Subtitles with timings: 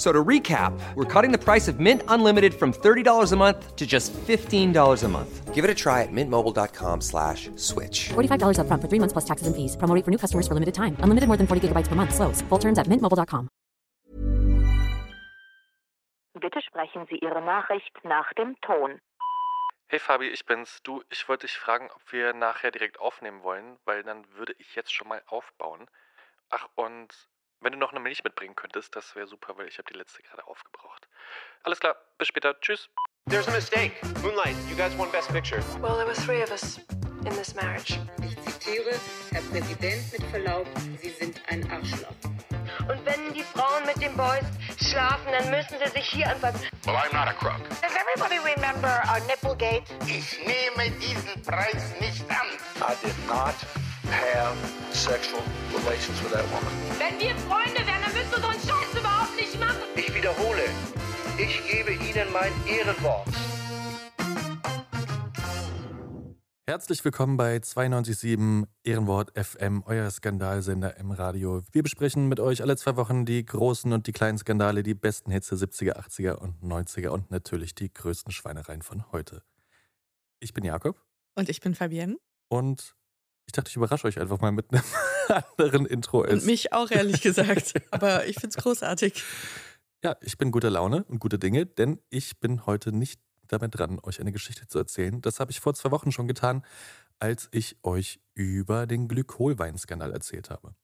[0.00, 3.86] So to recap, we're cutting the price of Mint Unlimited from $30 a month to
[3.86, 5.54] just $15 a month.
[5.54, 8.08] Give it a try at mintmobile.com slash switch.
[8.08, 9.76] $45 upfront for three months plus taxes and fees.
[9.76, 10.96] Promo for new customers for limited time.
[11.04, 12.14] Unlimited more than 40 gigabytes per month.
[12.14, 12.40] Slows.
[12.48, 13.50] Full terms at mintmobile.com.
[16.40, 19.00] Bitte sprechen Sie Ihre Nachricht nach dem Ton.
[19.88, 20.80] Hey Fabi, ich bin's.
[20.82, 24.74] Du, ich wollte dich fragen, ob wir nachher direkt aufnehmen wollen, weil dann würde ich
[24.76, 25.84] jetzt schon mal aufbauen.
[26.48, 27.12] Ach, und
[27.60, 30.22] wenn du noch eine Milch mitbringen könntest, das wäre super, weil ich habe die letzte
[30.22, 31.06] gerade aufgebraucht.
[31.62, 32.58] Alles klar, bis später.
[32.60, 32.88] Tschüss.
[33.28, 33.92] There's a mistake.
[34.22, 35.62] Moonlight, you guys won Best Picture.
[35.80, 36.78] Well, there were three of us
[37.24, 37.98] in this marriage.
[38.22, 38.98] Ich zitiere,
[39.30, 40.66] Herr Präsident, mit Verlaub,
[41.00, 42.14] Sie sind ein Arschloch.
[42.88, 44.44] Und wenn die Frauen mit den Boys
[44.80, 46.66] schlafen, dann müssen sie sich hier anfassen.
[46.84, 47.60] Well, I'm not a crook.
[47.82, 49.84] Does everybody remember our Nipplegate?
[50.06, 52.46] Ich nehme diesen Preis nicht an.
[52.80, 53.54] I did not
[54.08, 54.56] have
[54.92, 55.42] sexual
[55.74, 56.72] relations with that woman.
[56.98, 59.82] Wenn wir Freunde wären, dann müsstest du so einen Scheiß überhaupt nicht machen.
[59.96, 60.62] Ich wiederhole,
[61.38, 63.28] ich gebe Ihnen mein Ehrenwort.
[66.66, 71.62] Herzlich willkommen bei 92.7 Ehrenwort FM, euer Skandalsender im Radio.
[71.72, 75.32] Wir besprechen mit euch alle zwei Wochen die großen und die kleinen Skandale, die besten
[75.32, 79.42] Hits der 70er, 80er und 90er und natürlich die größten Schweinereien von heute.
[80.38, 80.96] Ich bin Jakob
[81.34, 82.16] Und ich bin Fabienne.
[82.48, 82.94] und
[83.50, 84.84] ich dachte, ich überrasche euch einfach mal mit einem
[85.56, 86.22] anderen Intro.
[86.22, 87.74] Und mich auch, ehrlich gesagt.
[87.90, 89.24] Aber ich finde es großartig.
[90.04, 93.98] Ja, ich bin guter Laune und guter Dinge, denn ich bin heute nicht damit dran,
[94.04, 95.20] euch eine Geschichte zu erzählen.
[95.20, 96.64] Das habe ich vor zwei Wochen schon getan,
[97.18, 100.76] als ich euch über den Glykolweinskandal erzählt habe.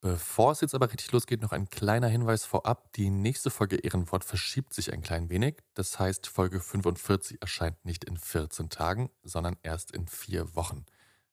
[0.00, 2.92] Bevor es jetzt aber richtig losgeht, noch ein kleiner Hinweis vorab.
[2.94, 5.58] Die nächste Folge Ehrenwort verschiebt sich ein klein wenig.
[5.74, 10.86] Das heißt, Folge 45 erscheint nicht in 14 Tagen, sondern erst in vier Wochen.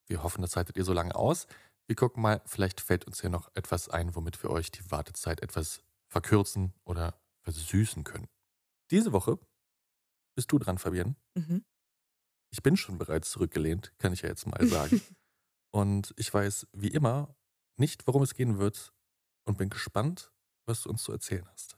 [0.08, 1.48] Wir hoffen, das haltet ihr so lange aus.
[1.88, 5.42] Wir gucken mal, vielleicht fällt uns hier noch etwas ein, womit wir euch die Wartezeit
[5.42, 8.28] etwas verkürzen oder versüßen können.
[8.92, 9.40] Diese Woche
[10.36, 11.16] bist du dran, Fabienne.
[11.36, 11.66] Mhm.
[12.52, 15.02] Ich bin schon bereits zurückgelehnt, kann ich ja jetzt mal sagen.
[15.72, 17.36] und ich weiß wie immer
[17.78, 18.94] nicht, worum es gehen wird
[19.46, 20.32] und bin gespannt,
[20.66, 21.78] was du uns zu erzählen hast.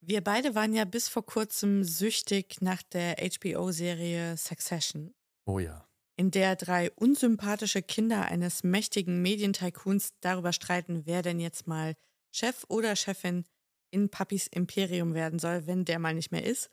[0.00, 5.14] Wir beide waren ja bis vor kurzem süchtig nach der HBO-Serie Succession,
[5.48, 5.87] Oh ja.
[6.18, 11.94] In der drei unsympathische Kinder eines mächtigen Medientycoons darüber streiten, wer denn jetzt mal
[12.32, 13.44] Chef oder Chefin
[13.90, 16.70] in Papis Imperium werden soll, wenn der mal nicht mehr ist.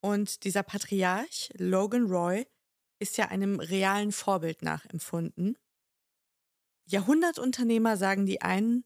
[0.00, 2.46] Und dieser Patriarch, Logan Roy,
[2.98, 5.58] ist ja einem realen Vorbild nachempfunden.
[6.86, 8.84] Jahrhundertunternehmer sagen die einen,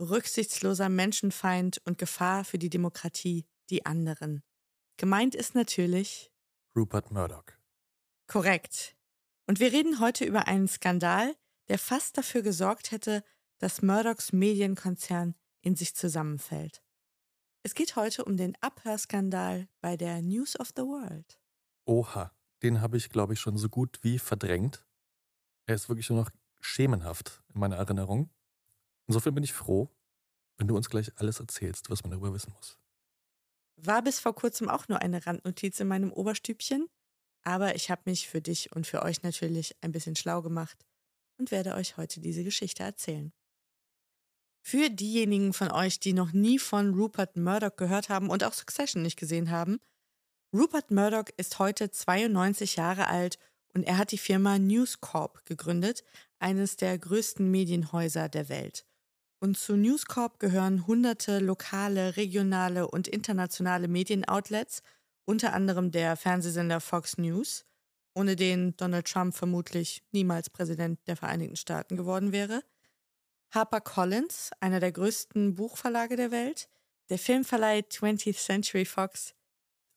[0.00, 4.44] rücksichtsloser Menschenfeind und Gefahr für die Demokratie die anderen.
[4.96, 6.30] Gemeint ist natürlich
[6.76, 7.46] Rupert Murdoch.
[8.28, 8.96] korrekt.
[9.46, 11.34] Und wir reden heute über einen Skandal,
[11.68, 13.22] der fast dafür gesorgt hätte,
[13.58, 16.82] dass Murdochs Medienkonzern in sich zusammenfällt.
[17.62, 21.38] Es geht heute um den Abhörskandal bei der News of the World.
[21.86, 24.86] Oha, den habe ich, glaube ich, schon so gut wie verdrängt.
[25.66, 28.30] Er ist wirklich nur noch schemenhaft in meiner Erinnerung.
[29.06, 29.90] Insofern bin ich froh,
[30.56, 32.78] wenn du uns gleich alles erzählst, was man darüber wissen muss.
[33.76, 36.88] War bis vor kurzem auch nur eine Randnotiz in meinem Oberstübchen,
[37.44, 40.84] aber ich habe mich für dich und für euch natürlich ein bisschen schlau gemacht
[41.38, 43.32] und werde euch heute diese Geschichte erzählen.
[44.66, 49.02] Für diejenigen von euch, die noch nie von Rupert Murdoch gehört haben und auch Succession
[49.02, 49.78] nicht gesehen haben,
[50.54, 53.38] Rupert Murdoch ist heute 92 Jahre alt
[53.74, 56.02] und er hat die Firma News Corp gegründet,
[56.38, 58.86] eines der größten Medienhäuser der Welt.
[59.40, 64.80] Und zu News Corp gehören hunderte lokale, regionale und internationale Medienoutlets,
[65.24, 67.64] unter anderem der Fernsehsender Fox News,
[68.14, 72.62] ohne den Donald Trump vermutlich niemals Präsident der Vereinigten Staaten geworden wäre,
[73.52, 76.68] HarperCollins, einer der größten Buchverlage der Welt,
[77.08, 79.34] der Filmverleih 20th Century Fox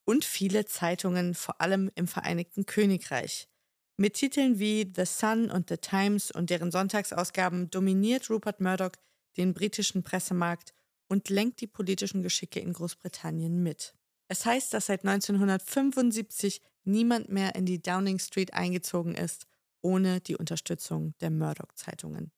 [0.06, 3.50] und viele Zeitungen, vor allem im Vereinigten Königreich.
[3.98, 8.92] Mit Titeln wie The Sun und The Times und deren Sonntagsausgaben dominiert Rupert Murdoch
[9.38, 10.74] den britischen Pressemarkt
[11.08, 13.97] und lenkt die politischen Geschicke in Großbritannien mit.
[14.28, 19.48] Es heißt, dass seit 1975 niemand mehr in die Downing Street eingezogen ist,
[19.82, 22.32] ohne die Unterstützung der Murdoch-Zeitungen.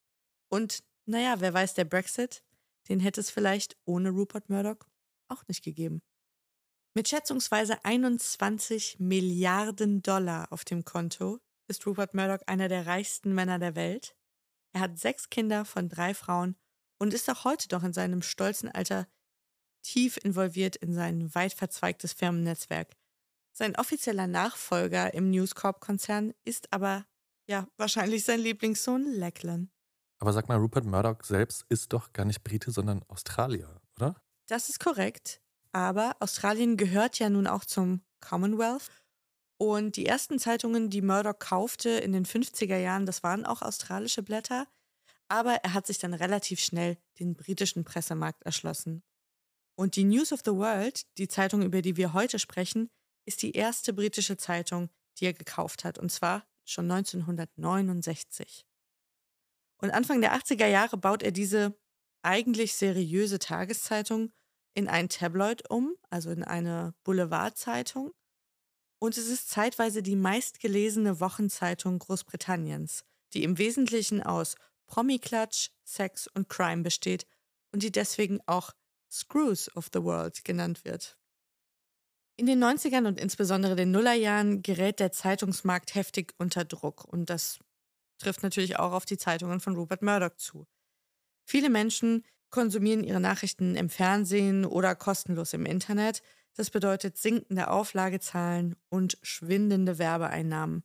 [0.49, 2.43] Und naja, wer weiß, der Brexit,
[2.89, 4.87] den hätte es vielleicht ohne Rupert Murdoch
[5.27, 6.01] auch nicht gegeben.
[6.95, 13.59] Mit schätzungsweise 21 Milliarden Dollar auf dem Konto ist Rupert Murdoch einer der reichsten Männer
[13.59, 14.15] der Welt.
[14.73, 16.55] Er hat sechs Kinder von drei Frauen
[16.99, 19.07] und ist auch heute noch in seinem stolzen Alter
[19.81, 22.95] tief involviert in sein weit verzweigtes Firmennetzwerk.
[23.51, 27.05] Sein offizieller Nachfolger im News Corp-Konzern ist aber
[27.47, 29.69] ja wahrscheinlich sein Lieblingssohn Lachlan.
[30.19, 34.21] Aber sag mal, Rupert Murdoch selbst ist doch gar nicht Brite, sondern Australier, oder?
[34.47, 35.41] Das ist korrekt.
[35.71, 38.89] Aber Australien gehört ja nun auch zum Commonwealth.
[39.57, 44.23] Und die ersten Zeitungen, die Murdoch kaufte in den 50er Jahren, das waren auch australische
[44.23, 44.67] Blätter.
[45.27, 49.03] Aber er hat sich dann relativ schnell den britischen Pressemarkt erschlossen.
[49.79, 52.89] Und die News of the World, die Zeitung, über die wir heute sprechen,
[53.23, 55.97] ist die erste britische Zeitung, die er gekauft hat.
[55.97, 58.65] Und zwar schon 1969.
[59.77, 61.79] Und Anfang der 80er Jahre baut er diese
[62.23, 64.33] eigentlich seriöse Tageszeitung
[64.73, 68.11] in ein Tabloid um, also in eine Boulevardzeitung.
[68.99, 74.55] Und es ist zeitweise die meistgelesene Wochenzeitung Großbritanniens, die im Wesentlichen aus
[74.87, 77.25] Promi-Klatsch, Sex und Crime besteht
[77.71, 78.73] und die deswegen auch
[79.11, 81.17] Screws of the World genannt wird.
[82.37, 87.59] In den 90ern und insbesondere den Nullerjahren gerät der Zeitungsmarkt heftig unter Druck und das
[88.17, 90.67] trifft natürlich auch auf die Zeitungen von Rupert Murdoch zu.
[91.45, 96.21] Viele Menschen konsumieren ihre Nachrichten im Fernsehen oder kostenlos im Internet.
[96.55, 100.83] Das bedeutet sinkende Auflagezahlen und schwindende Werbeeinnahmen.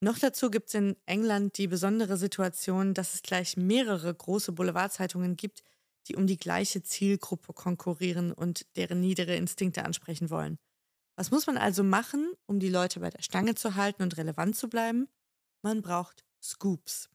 [0.00, 5.36] Noch dazu gibt es in England die besondere Situation, dass es gleich mehrere große Boulevardzeitungen
[5.36, 5.62] gibt,
[6.10, 10.58] die um die gleiche Zielgruppe konkurrieren und deren niedere Instinkte ansprechen wollen.
[11.16, 14.56] Was muss man also machen, um die Leute bei der Stange zu halten und relevant
[14.56, 15.08] zu bleiben?
[15.62, 17.08] Man braucht Scoops.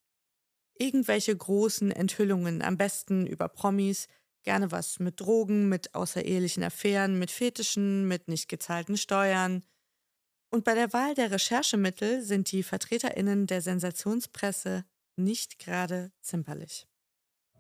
[0.78, 4.08] Irgendwelche großen Enthüllungen, am besten über Promis,
[4.44, 9.64] gerne was mit Drogen, mit außerehelichen Affären, mit Fetischen, mit nicht gezahlten Steuern.
[10.52, 14.86] Und bei der Wahl der Recherchemittel sind die VertreterInnen der Sensationspresse
[15.18, 16.88] nicht gerade zimperlich.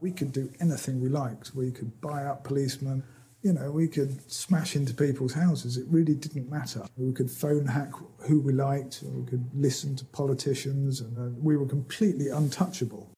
[0.06, 1.56] We could do anything we liked.
[1.56, 3.02] We could buy up policemen.
[3.42, 5.78] You know, we could smash into people's houses.
[5.78, 6.86] It really didn't matter.
[6.96, 7.92] We could phone hack
[8.28, 9.02] who we liked.
[9.02, 11.02] We could listen to politicians.
[11.02, 13.10] And uh, we were completely untouchable.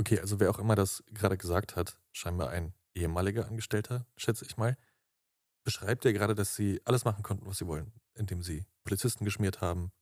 [0.00, 4.56] Okay, also wer auch immer das gerade gesagt hat, scheinbar ein ehemaliger Angestellter, schätze ich
[4.56, 4.76] mal,
[5.62, 9.60] beschreibt ja gerade, dass sie alles machen konnten, was sie wollen, indem sie Polizisten geschmiert
[9.60, 9.92] haben,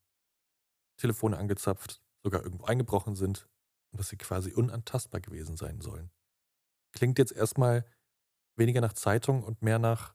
[0.97, 3.47] Telefone angezapft, sogar irgendwo eingebrochen sind
[3.93, 6.11] dass sie quasi unantastbar gewesen sein sollen.
[6.93, 7.85] Klingt jetzt erstmal
[8.57, 10.15] weniger nach Zeitung und mehr nach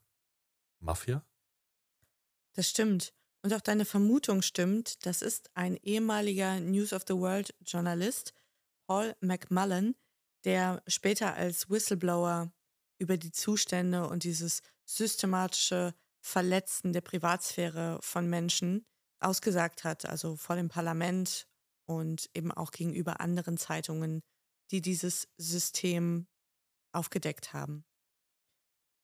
[0.80, 1.26] Mafia?
[2.54, 3.14] Das stimmt.
[3.42, 5.06] Und auch deine Vermutung stimmt.
[5.06, 8.34] Das ist ein ehemaliger News of the World Journalist,
[8.88, 9.96] Paul McMullen,
[10.46, 12.52] der später als Whistleblower
[12.98, 18.86] über die Zustände und dieses systematische Verletzen der Privatsphäre von Menschen
[19.20, 21.48] ausgesagt hat, also vor dem Parlament
[21.86, 24.22] und eben auch gegenüber anderen Zeitungen,
[24.72, 26.28] die dieses System
[26.92, 27.86] aufgedeckt haben.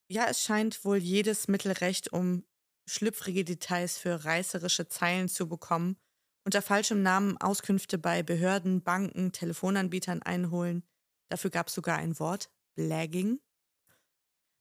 [0.08, 2.44] Ja, es scheint wohl jedes Mittel recht, um
[2.86, 5.96] schlüpfrige Details für reißerische Zeilen zu bekommen,
[6.44, 10.82] unter falschem Namen Auskünfte bei Behörden, Banken, Telefonanbietern einholen.
[11.28, 13.40] Dafür gab es sogar ein Wort, Blagging.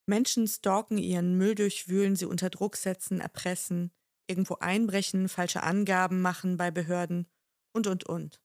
[0.05, 3.91] Menschen stalken ihren Müll durchwühlen, sie unter Druck setzen, erpressen,
[4.27, 7.27] irgendwo einbrechen, falsche Angaben machen bei Behörden
[7.73, 8.41] und, und, und.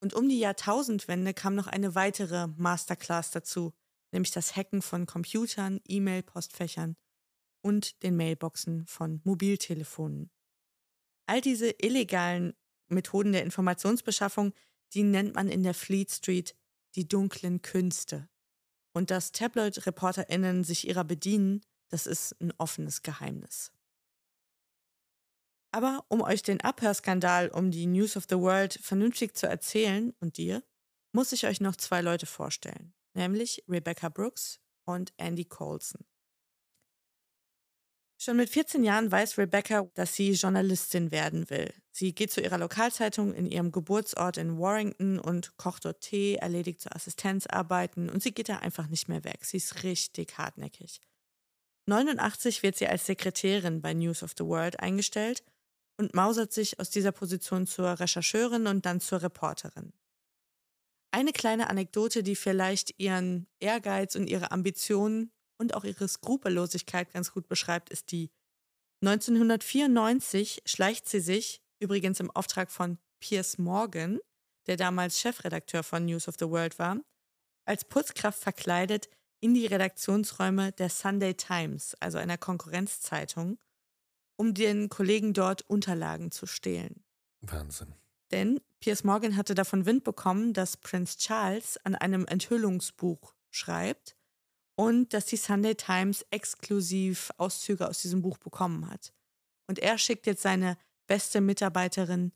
[0.00, 3.72] Und um die Jahrtausendwende kam noch eine weitere Masterclass dazu,
[4.12, 6.96] nämlich das Hacken von Computern, E-Mail-Postfächern
[7.62, 10.30] und den Mailboxen von Mobiltelefonen.
[11.26, 12.54] All diese illegalen
[12.88, 14.52] Methoden der Informationsbeschaffung,
[14.92, 16.54] die nennt man in der Fleet Street
[16.94, 18.28] die dunklen Künste.
[18.92, 23.72] Und dass Tabloid-ReporterInnen sich ihrer bedienen, das ist ein offenes Geheimnis.
[25.74, 30.36] Aber um euch den Abhörskandal um die News of the World vernünftig zu erzählen und
[30.36, 30.62] dir,
[31.10, 36.04] muss ich euch noch zwei Leute vorstellen, nämlich Rebecca Brooks und Andy Colson.
[38.20, 41.74] Schon mit 14 Jahren weiß Rebecca, dass sie Journalistin werden will.
[41.90, 46.82] Sie geht zu ihrer Lokalzeitung in ihrem Geburtsort in Warrington und kocht dort Tee, erledigt
[46.82, 49.44] so Assistenzarbeiten und sie geht da einfach nicht mehr weg.
[49.44, 51.00] Sie ist richtig hartnäckig.
[51.86, 55.42] 89 wird sie als Sekretärin bei News of the World eingestellt
[55.96, 59.92] und mausert sich aus dieser Position zur Rechercheurin und dann zur Reporterin.
[61.10, 67.32] Eine kleine Anekdote, die vielleicht ihren Ehrgeiz und ihre Ambitionen und auch ihre Skrupellosigkeit ganz
[67.32, 68.30] gut beschreibt, ist die.
[69.02, 74.18] 1994 schleicht sie sich, übrigens im Auftrag von Piers Morgan,
[74.66, 77.00] der damals Chefredakteur von News of the World war,
[77.64, 79.08] als Putzkraft verkleidet
[79.40, 83.58] in die Redaktionsräume der Sunday Times, also einer Konkurrenzzeitung,
[84.36, 87.04] um den Kollegen dort Unterlagen zu stehlen.
[87.40, 87.94] Wahnsinn.
[88.30, 94.16] Denn Piers Morgan hatte davon Wind bekommen, dass Prinz Charles an einem Enthüllungsbuch schreibt
[94.76, 99.12] und dass die Sunday Times exklusiv Auszüge aus diesem Buch bekommen hat.
[99.66, 100.76] Und er schickt jetzt seine
[101.06, 102.32] beste Mitarbeiterin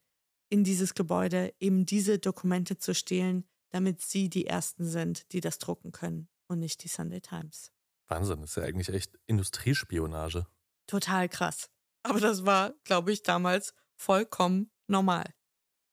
[0.48, 5.58] in dieses Gebäude, eben diese Dokumente zu stehlen, damit sie die Ersten sind, die das
[5.58, 7.72] drucken können und nicht die Sunday Times.
[8.06, 10.46] Wahnsinn, das ist ja eigentlich echt Industriespionage.
[10.86, 11.68] Total krass.
[12.08, 15.34] Aber das war, glaube ich, damals vollkommen normal.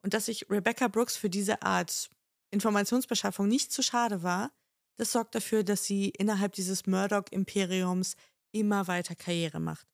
[0.01, 2.09] Und dass sich Rebecca Brooks für diese Art
[2.51, 4.51] Informationsbeschaffung nicht zu schade war,
[4.97, 8.15] das sorgt dafür, dass sie innerhalb dieses Murdoch-Imperiums
[8.51, 9.87] immer weiter Karriere macht.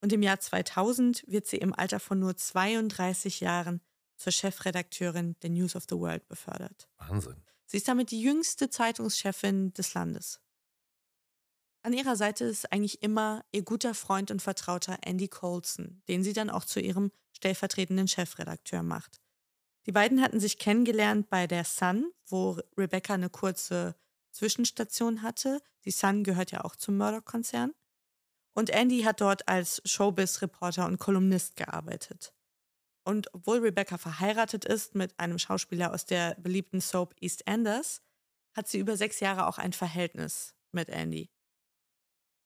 [0.00, 3.80] Und im Jahr 2000 wird sie im Alter von nur 32 Jahren
[4.16, 6.88] zur Chefredakteurin der News of the World befördert.
[6.98, 7.42] Wahnsinn.
[7.64, 10.40] Sie ist damit die jüngste Zeitungschefin des Landes.
[11.86, 16.32] An ihrer Seite ist eigentlich immer ihr guter Freund und Vertrauter Andy Colson, den sie
[16.32, 19.20] dann auch zu ihrem stellvertretenden Chefredakteur macht.
[19.86, 23.94] Die beiden hatten sich kennengelernt bei der Sun, wo Rebecca eine kurze
[24.32, 25.62] Zwischenstation hatte.
[25.84, 27.72] Die Sun gehört ja auch zum Murdoch-Konzern.
[28.52, 32.34] Und Andy hat dort als Showbiz-Reporter und Kolumnist gearbeitet.
[33.04, 38.02] Und obwohl Rebecca verheiratet ist mit einem Schauspieler aus der beliebten Soap EastEnders,
[38.56, 41.30] hat sie über sechs Jahre auch ein Verhältnis mit Andy.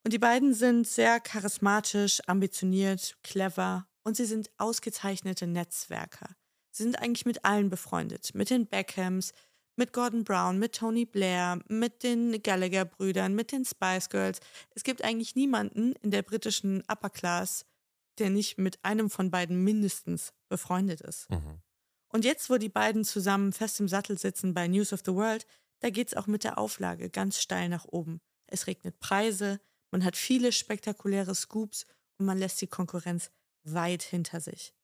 [0.04, 6.28] Und die beiden sind sehr charismatisch, ambitioniert, clever und sie sind ausgezeichnete Netzwerker.
[6.70, 8.34] Sie sind eigentlich mit allen befreundet.
[8.34, 9.32] Mit den Beckhams,
[9.76, 14.40] mit Gordon Brown, mit Tony Blair, mit den Gallagher-Brüdern, mit den Spice Girls.
[14.74, 17.66] Es gibt eigentlich niemanden in der britischen Upper Class,
[18.18, 21.30] der nicht mit einem von beiden mindestens befreundet ist.
[21.30, 21.60] Mhm.
[22.08, 25.46] Und jetzt, wo die beiden zusammen fest im Sattel sitzen bei News of the World,
[25.80, 28.20] da geht es auch mit der Auflage ganz steil nach oben.
[28.46, 31.86] Es regnet Preise, man hat viele spektakuläre Scoops
[32.18, 33.30] und man lässt die Konkurrenz
[33.64, 34.74] weit hinter sich.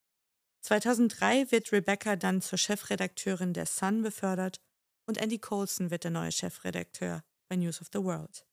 [0.61, 4.59] 2003 wird Rebecca dann zur Chefredakteurin der Sun befördert
[5.07, 8.45] und Andy Colson wird der neue Chefredakteur bei News of the World.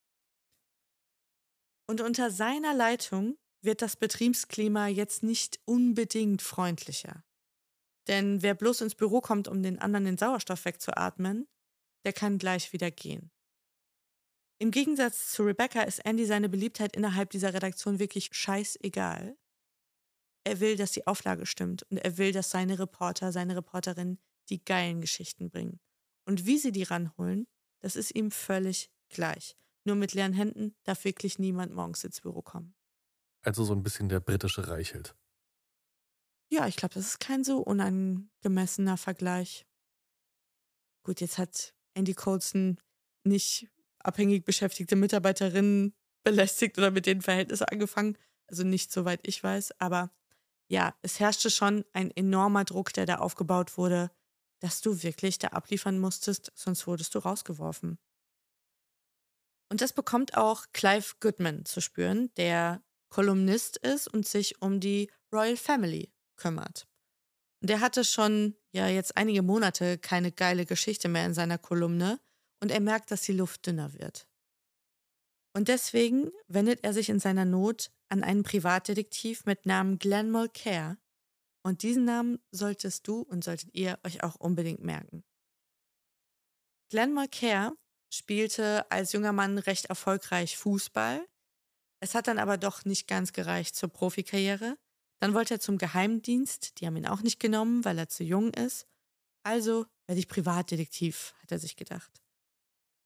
[1.87, 7.25] Und unter seiner Leitung wird das Betriebsklima jetzt nicht unbedingt freundlicher.
[8.07, 11.49] Denn wer bloß ins Büro kommt, um den anderen den Sauerstoff wegzuatmen,
[12.05, 13.31] der kann gleich wieder gehen.
[14.59, 19.37] Im Gegensatz zu Rebecca ist Andy seine Beliebtheit innerhalb dieser Redaktion wirklich scheißegal.
[20.45, 24.21] Er will, dass die Auflage stimmt und er will, dass seine Reporter, seine Reporterinnen
[24.51, 25.81] die geilen Geschichten bringen.
[26.27, 27.47] Und wie sie die ranholen,
[27.81, 29.57] das ist ihm völlig gleich.
[29.85, 32.75] Nur mit leeren Händen darf wirklich niemand morgens ins Büro kommen.
[33.43, 35.15] Also so ein bisschen der britische Reichelt.
[36.51, 39.67] Ja, ich glaube, das ist kein so unangemessener Vergleich.
[41.03, 42.79] Gut, jetzt hat Andy Colson
[43.25, 43.69] nicht
[44.05, 48.17] abhängig beschäftigte Mitarbeiterinnen belästigt oder mit denen Verhältnisse angefangen.
[48.47, 50.11] Also nicht soweit ich weiß, aber
[50.69, 54.11] ja, es herrschte schon ein enormer Druck, der da aufgebaut wurde,
[54.61, 57.99] dass du wirklich da abliefern musstest, sonst wurdest du rausgeworfen.
[59.71, 65.11] Und das bekommt auch Clive Goodman zu spüren, der Kolumnist ist und sich um die
[65.33, 66.87] Royal Family kümmert.
[67.61, 72.21] Der hatte schon ja jetzt einige Monate keine geile Geschichte mehr in seiner Kolumne
[72.65, 74.27] und er merkt, dass die Luft dünner wird.
[75.55, 80.97] Und deswegen wendet er sich in seiner Not an einen Privatdetektiv mit Namen Glenn Mulcair.
[81.63, 85.25] Und diesen Namen solltest du und solltet ihr euch auch unbedingt merken.
[86.89, 87.77] Glenn Mulcair
[88.11, 91.23] spielte als junger Mann recht erfolgreich Fußball.
[92.01, 94.79] Es hat dann aber doch nicht ganz gereicht zur Profikarriere.
[95.21, 98.55] Dann wollte er zum Geheimdienst, die haben ihn auch nicht genommen, weil er zu jung
[98.55, 98.87] ist.
[99.43, 102.24] Also werde ich Privatdetektiv, hat er sich gedacht.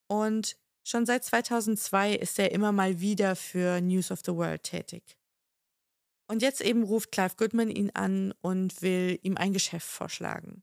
[0.08, 5.18] Und schon seit 2002 ist er immer mal wieder für News of the World tätig.
[6.30, 10.62] Und jetzt eben ruft Clive Goodman ihn an und will ihm ein Geschäft vorschlagen.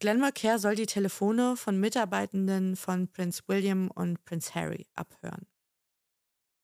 [0.00, 5.46] Glenn Mulcair soll die Telefone von Mitarbeitenden von Prince William und Prince Harry abhören.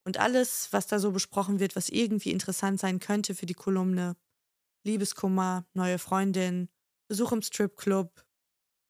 [0.05, 4.17] Und alles, was da so besprochen wird, was irgendwie interessant sein könnte für die Kolumne,
[4.85, 6.69] Liebeskummer, neue Freundin,
[7.09, 8.25] Besuch im Stripclub,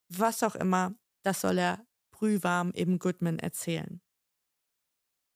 [0.08, 1.84] was auch immer, das soll er
[2.20, 4.00] brühwarm eben Goodman erzählen.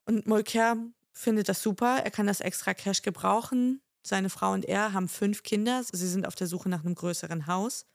[0.07, 0.77] Und Molker
[1.13, 3.81] findet das super, er kann das extra Cash gebrauchen.
[4.07, 7.47] Seine Frau und er haben fünf Kinder, sie sind auf der Suche nach einem größeren
[7.47, 7.87] Haus.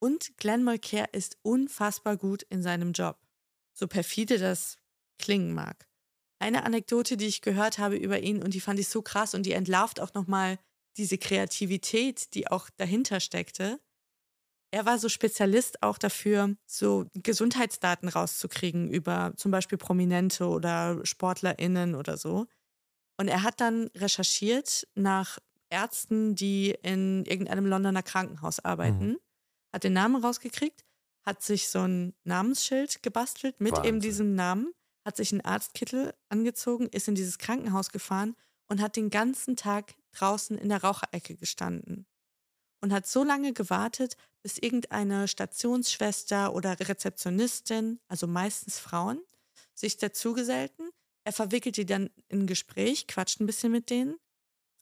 [0.00, 3.16] Und Glenn Molker ist unfassbar gut in seinem Job.
[3.72, 4.78] So perfide das
[5.18, 5.86] klingen mag.
[6.40, 9.46] Eine Anekdote, die ich gehört habe über ihn und die fand ich so krass und
[9.46, 10.58] die entlarvt auch nochmal
[10.96, 13.80] diese Kreativität, die auch dahinter steckte.
[14.74, 21.94] Er war so Spezialist auch dafür, so Gesundheitsdaten rauszukriegen über zum Beispiel Prominente oder SportlerInnen
[21.94, 22.46] oder so.
[23.16, 25.38] Und er hat dann recherchiert nach
[25.70, 29.18] Ärzten, die in irgendeinem Londoner Krankenhaus arbeiten, mhm.
[29.72, 30.84] hat den Namen rausgekriegt,
[31.22, 33.88] hat sich so ein Namensschild gebastelt mit Wahnsinn.
[33.88, 34.72] eben diesem Namen,
[35.04, 38.34] hat sich einen Arztkittel angezogen, ist in dieses Krankenhaus gefahren
[38.66, 42.08] und hat den ganzen Tag draußen in der Raucherecke gestanden.
[42.84, 49.22] Und hat so lange gewartet, bis irgendeine Stationsschwester oder Rezeptionistin, also meistens Frauen,
[49.72, 50.90] sich dazugesellten.
[51.24, 54.16] Er verwickelt die dann in ein Gespräch, quatscht ein bisschen mit denen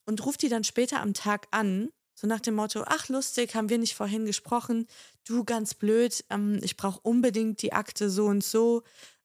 [0.04, 3.68] und ruft die dann später am Tag an, so nach dem Motto, ach lustig, haben
[3.68, 4.88] wir nicht vorhin gesprochen,
[5.25, 8.82] du ganz blöd, ähm, ich brauche unbedingt die Akte so und so.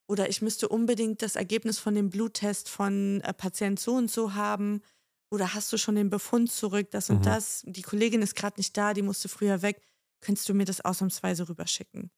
[0.08, 4.36] Oder ich müsste unbedingt das Ergebnis von dem Bluttest von äh, Patient so und so
[4.36, 4.84] haben
[5.30, 7.24] oder hast du schon den Befund zurück, das und Mhm.
[7.24, 9.82] das, die Kollegin ist gerade nicht da, die musste früher weg,
[10.22, 12.12] könntest du mir das ausnahmsweise rüberschicken?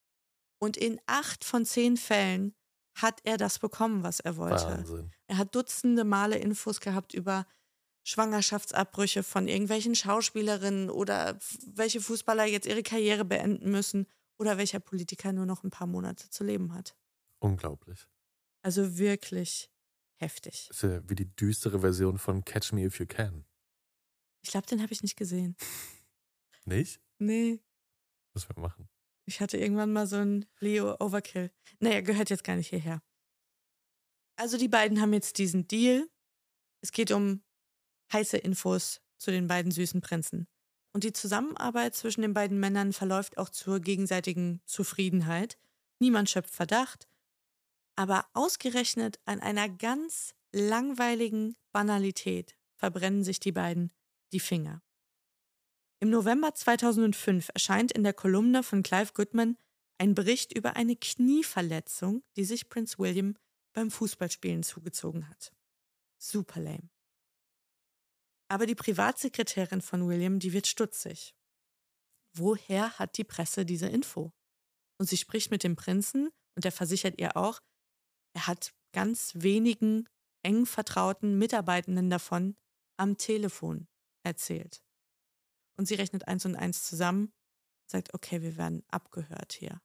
[0.59, 2.53] Und in acht von zehn Fällen
[2.95, 4.67] hat er das bekommen, was er wollte.
[4.67, 5.11] Wahnsinn.
[5.27, 7.45] Er hat dutzende Male Infos gehabt über
[8.03, 11.37] Schwangerschaftsabbrüche von irgendwelchen Schauspielerinnen oder
[11.75, 16.29] welche Fußballer jetzt ihre Karriere beenden müssen oder welcher Politiker nur noch ein paar Monate
[16.29, 16.95] zu leben hat.
[17.39, 18.07] Unglaublich.
[18.61, 19.69] Also wirklich
[20.19, 20.69] heftig.
[20.69, 23.45] Ist ja wie die düstere Version von Catch Me If You Can.
[24.41, 25.55] Ich glaube, den habe ich nicht gesehen.
[26.65, 27.01] Nicht?
[27.17, 27.59] Nee,
[28.35, 28.87] Müssen wir machen.
[29.25, 31.51] ich hatte irgendwann mal so ein Leo Overkill.
[31.79, 33.01] Naja, gehört jetzt gar nicht hierher.
[34.37, 36.07] Also die beiden haben jetzt diesen Deal.
[36.81, 37.43] Es geht um
[38.13, 40.47] heiße Infos zu den beiden süßen Prinzen.
[40.93, 45.57] Und die Zusammenarbeit zwischen den beiden Männern verläuft auch zur gegenseitigen Zufriedenheit.
[45.99, 47.08] Niemand schöpft Verdacht.
[47.99, 53.91] Aber ausgerechnet an einer ganz langweiligen Banalität verbrennen sich die beiden
[54.31, 54.81] die Finger.
[55.99, 59.57] Im November 2005 erscheint in der Kolumne von Clive Goodman
[59.97, 63.35] ein Bericht über eine Knieverletzung, die sich Prince William
[63.73, 65.51] beim Fußballspielen zugezogen hat.
[66.17, 66.89] Super lame.
[68.47, 71.35] Aber die Privatsekretärin von William, die wird stutzig.
[72.31, 74.31] Woher hat die Presse diese Info?
[74.97, 77.59] Und sie spricht mit dem Prinzen und er versichert ihr auch,
[78.33, 80.07] er hat ganz wenigen
[80.43, 82.55] eng vertrauten Mitarbeitenden davon
[82.97, 83.87] am Telefon
[84.23, 84.81] erzählt.
[85.77, 87.31] Und sie rechnet eins und eins zusammen
[87.87, 89.81] sagt, okay, wir werden abgehört hier.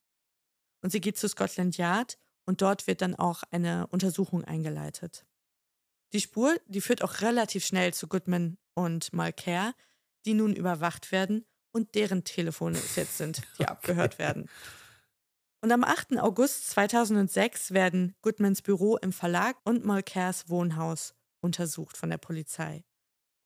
[0.83, 5.25] Und sie geht zu Scotland Yard und dort wird dann auch eine Untersuchung eingeleitet.
[6.13, 9.75] Die Spur, die führt auch relativ schnell zu Goodman und Malcare,
[10.27, 14.49] die nun überwacht werden und deren Telefone es jetzt sind, die abgehört werden.
[15.65, 16.19] Und am 8.
[16.19, 22.85] August 2006 werden Goodmans Büro im Verlag und Malcares Wohnhaus untersucht von der Polizei.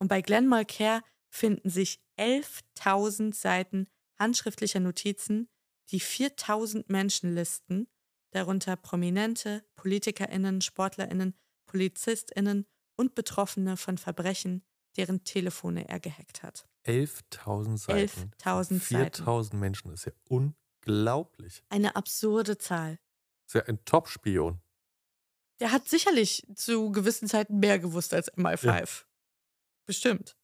[0.00, 3.86] Und bei Glenn Malcare finden sich 11.000 Seiten
[4.18, 5.48] handschriftlicher Notizen,
[5.90, 7.86] die 4.000 Menschen listen,
[8.32, 14.64] darunter Prominente, PolitikerInnen, SportlerInnen, PolizistInnen und Betroffene von Verbrechen,
[14.96, 16.66] deren Telefone er gehackt hat.
[16.84, 18.32] 11.000 Seiten.
[18.42, 19.22] 11.000 Seiten.
[19.22, 19.92] 4.000 Menschen.
[19.92, 20.67] Ist ja unglaublich.
[21.68, 22.98] Eine absurde Zahl.
[23.46, 24.60] Das ist ja ein Top-Spion.
[25.60, 29.04] Der hat sicherlich zu gewissen Zeiten mehr gewusst als MI5.
[29.86, 30.36] Bestimmt.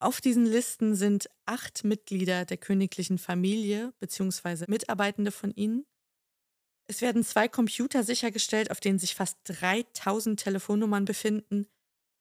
[0.00, 4.64] Auf diesen Listen sind acht Mitglieder der königlichen Familie bzw.
[4.68, 5.86] Mitarbeitende von ihnen.
[6.86, 11.66] Es werden zwei Computer sichergestellt, auf denen sich fast 3000 Telefonnummern befinden,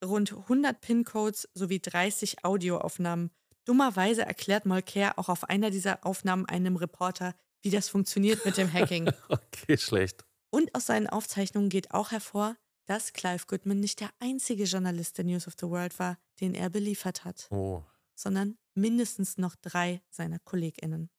[0.04, 3.32] rund 100 PIN-Codes sowie 30 Audioaufnahmen.
[3.66, 8.72] Dummerweise erklärt Molker auch auf einer dieser Aufnahmen einem Reporter, wie das funktioniert mit dem
[8.72, 9.10] Hacking.
[9.30, 10.26] okay, schlecht.
[10.50, 15.26] Und aus seinen Aufzeichnungen geht auch hervor, dass Clive Goodman nicht der einzige Journalist der
[15.26, 17.84] News of the World war, den er beliefert hat, Oh.
[18.16, 21.10] sondern mindestens noch drei seiner KollegInnen.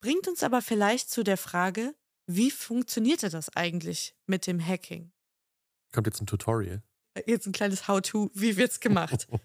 [0.00, 1.94] Bringt uns aber vielleicht zu der Frage,
[2.26, 5.12] wie funktionierte das eigentlich mit dem Hacking?
[5.92, 6.82] Kommt jetzt ein Tutorial.
[7.26, 9.26] Jetzt ein kleines How-to, wie wird's gemacht?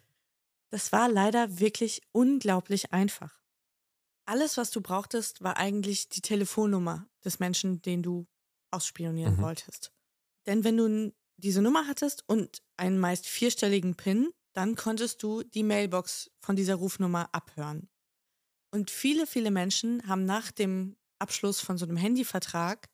[0.71, 3.41] Das war leider wirklich unglaublich einfach.
[4.25, 8.27] Alles, was du brauchtest, war eigentlich die Telefonnummer des Menschen, den du
[8.71, 9.41] ausspionieren Mhm.
[9.41, 9.91] wolltest.
[10.45, 15.63] Denn wenn du diese Nummer hattest und einen meist vierstelligen PIN, dann konntest du die
[15.63, 17.89] Mailbox von dieser Rufnummer abhören.
[18.71, 22.89] Und viele, viele Menschen haben nach dem Abschluss von so einem Handyvertrag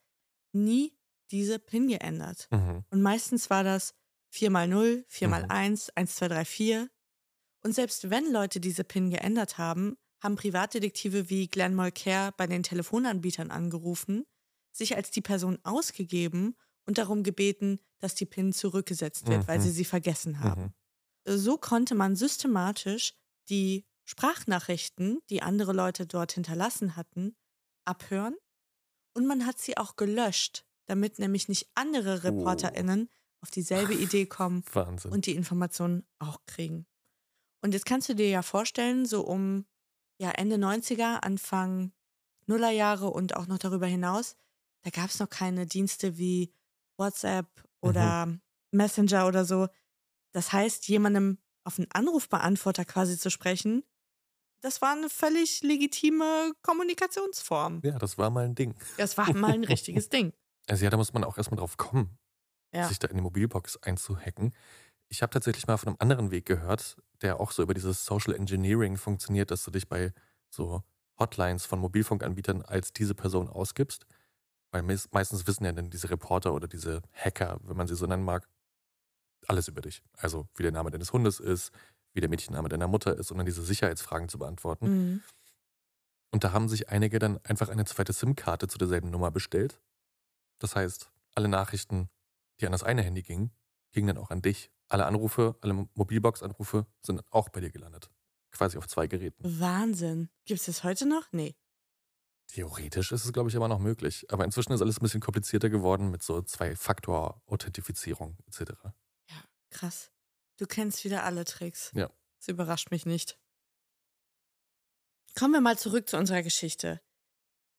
[0.53, 0.97] nie
[1.31, 2.47] diese PIN geändert.
[2.51, 2.85] Mhm.
[2.89, 3.93] Und meistens war das
[4.31, 5.91] 4x0, 4x1, Mhm.
[5.95, 6.89] 1, 2, 3, 4.
[7.65, 12.61] Und selbst wenn Leute diese PIN geändert haben, haben Privatdetektive wie Glenn Molker bei den
[12.61, 14.23] Telefonanbietern angerufen,
[14.71, 19.63] sich als die Person ausgegeben und darum gebeten, dass die PIN zurückgesetzt wird, weil Mhm.
[19.63, 20.75] sie sie vergessen haben.
[21.25, 21.37] Mhm.
[21.39, 23.15] So konnte man systematisch
[23.49, 27.35] die Sprachnachrichten, die andere Leute dort hinterlassen hatten,
[27.83, 28.35] abhören
[29.15, 33.09] und man hat sie auch gelöscht, damit nämlich nicht andere ReporterInnen
[33.41, 35.11] auf dieselbe Idee kommen Wahnsinn.
[35.11, 36.85] und die Informationen auch kriegen.
[37.65, 39.65] Und jetzt kannst du dir ja vorstellen, so um
[40.19, 41.93] ja, Ende 90er, Anfang
[42.45, 44.35] Nullerjahre und auch noch darüber hinaus,
[44.83, 46.53] da gab es noch keine Dienste wie
[46.95, 47.47] WhatsApp
[47.81, 48.41] oder mhm.
[48.69, 49.67] Messenger oder so.
[50.31, 53.83] Das heißt, jemandem auf einen Anrufbeantworter quasi zu sprechen,
[54.61, 57.81] das war eine völlig legitime Kommunikationsform.
[57.83, 58.75] Ja, das war mal ein Ding.
[58.97, 60.33] Das war mal ein richtiges Ding.
[60.67, 62.15] Also ja, da muss man auch erstmal drauf kommen,
[62.71, 62.87] ja.
[62.87, 64.53] sich da in die Mobilbox einzuhacken.
[65.09, 68.33] Ich habe tatsächlich mal von einem anderen Weg gehört, der auch so über dieses Social
[68.33, 70.13] Engineering funktioniert, dass du dich bei
[70.49, 70.83] so
[71.19, 74.05] Hotlines von Mobilfunkanbietern als diese Person ausgibst.
[74.71, 78.25] Weil meistens wissen ja dann diese Reporter oder diese Hacker, wenn man sie so nennen
[78.25, 78.49] mag,
[79.47, 80.03] alles über dich.
[80.17, 81.71] Also wie der Name deines Hundes ist,
[82.13, 84.87] wie der Mädchenname deiner Mutter ist, um dann diese Sicherheitsfragen zu beantworten.
[84.87, 85.23] Mhm.
[86.31, 89.79] Und da haben sich einige dann einfach eine zweite SIM-Karte zu derselben Nummer bestellt.
[90.59, 92.09] Das heißt, alle Nachrichten,
[92.59, 93.51] die an das eine Handy gingen,
[93.91, 94.71] gingen dann auch an dich.
[94.95, 98.09] Alle Anrufe, alle Mobilbox-Anrufe sind auch bei dir gelandet.
[98.51, 99.43] Quasi auf zwei Geräten.
[99.59, 100.29] Wahnsinn.
[100.45, 101.33] Gibt es das heute noch?
[101.33, 101.57] Nee.
[102.47, 104.25] Theoretisch ist es, glaube ich, immer noch möglich.
[104.29, 108.71] Aber inzwischen ist alles ein bisschen komplizierter geworden mit so Zwei-Faktor-Authentifizierung etc.
[109.29, 110.13] Ja, krass.
[110.55, 111.91] Du kennst wieder alle Tricks.
[111.93, 112.09] Ja.
[112.39, 113.37] Das überrascht mich nicht.
[115.37, 117.01] Kommen wir mal zurück zu unserer Geschichte.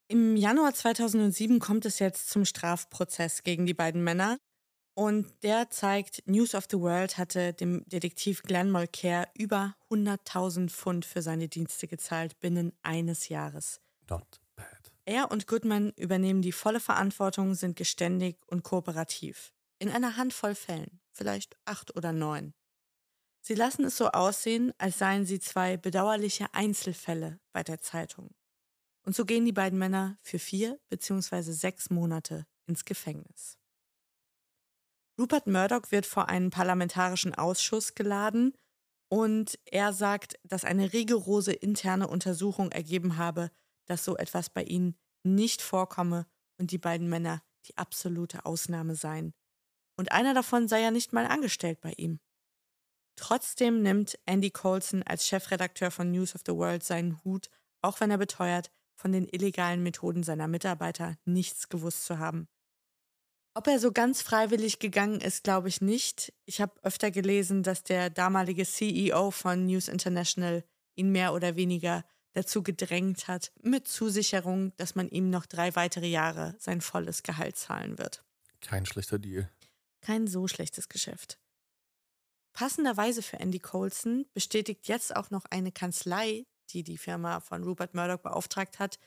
[0.09, 4.37] Im Januar 2007 kommt es jetzt zum Strafprozess gegen die beiden Männer.
[4.99, 11.05] Und der zeigt, News of the World hatte dem Detektiv Glenn Mulcair über 100.000 Pfund
[11.05, 13.83] für seine Dienste gezahlt binnen eines Jahres.
[14.09, 14.93] Not bad.
[15.05, 19.53] Er und Goodman übernehmen die volle Verantwortung, sind geständig und kooperativ.
[19.79, 22.55] In einer Handvoll Fällen, vielleicht acht oder neun.
[23.43, 28.31] Sie lassen es so aussehen, als seien sie zwei bedauerliche Einzelfälle bei der Zeitung.
[29.03, 31.53] Und so gehen die beiden Männer für vier bzw.
[31.53, 33.59] sechs Monate ins Gefängnis.
[35.19, 38.53] Rupert Murdoch wird vor einen parlamentarischen Ausschuss geladen
[39.09, 43.51] und er sagt, dass eine rigorose interne Untersuchung ergeben habe,
[43.87, 46.27] dass so etwas bei ihnen nicht vorkomme
[46.59, 49.33] und die beiden Männer die absolute Ausnahme seien.
[49.97, 52.21] Und einer davon sei ja nicht mal angestellt bei ihm.
[53.17, 57.49] Trotzdem nimmt Andy Colson als Chefredakteur von News of the World seinen Hut,
[57.81, 62.49] auch wenn er beteuert, von den illegalen Methoden seiner Mitarbeiter nichts gewusst zu haben.
[63.57, 66.31] Ob er so ganz freiwillig gegangen ist, glaube ich nicht.
[66.45, 70.63] Ich habe öfter gelesen, dass der damalige CEO von News International
[70.95, 76.07] ihn mehr oder weniger dazu gedrängt hat, mit Zusicherung, dass man ihm noch drei weitere
[76.07, 78.23] Jahre sein volles Gehalt zahlen wird.
[78.61, 79.51] Kein schlechter Deal.
[80.03, 81.39] Kein so schlechtes Geschäft.
[82.53, 87.95] Passenderweise für Andy Colson bestätigt jetzt auch noch eine Kanzlei, die die Firma von Rupert
[87.95, 88.99] Murdoch beauftragt hat,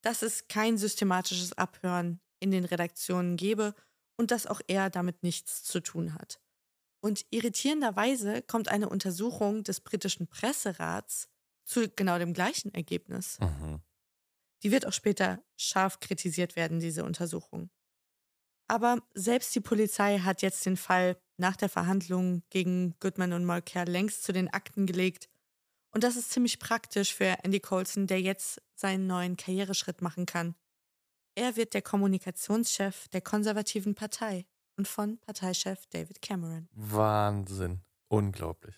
[0.00, 3.74] dass es kein systematisches Abhören in den Redaktionen gebe
[4.20, 6.42] und dass auch er damit nichts zu tun hat.
[7.02, 11.30] Und irritierenderweise kommt eine Untersuchung des britischen Presserats
[11.64, 13.38] zu genau dem gleichen Ergebnis.
[13.40, 13.80] Mhm.
[14.62, 17.70] Die wird auch später scharf kritisiert werden, diese Untersuchung.
[18.68, 23.86] Aber selbst die Polizei hat jetzt den Fall nach der Verhandlung gegen Goodman und Mulcair
[23.86, 25.30] längst zu den Akten gelegt.
[25.92, 30.56] Und das ist ziemlich praktisch für Andy Colson, der jetzt seinen neuen Karriereschritt machen kann.
[31.40, 34.44] Er wird der Kommunikationschef der konservativen Partei
[34.76, 36.68] und von Parteichef David Cameron.
[36.72, 37.80] Wahnsinn.
[38.08, 38.74] Unglaublich.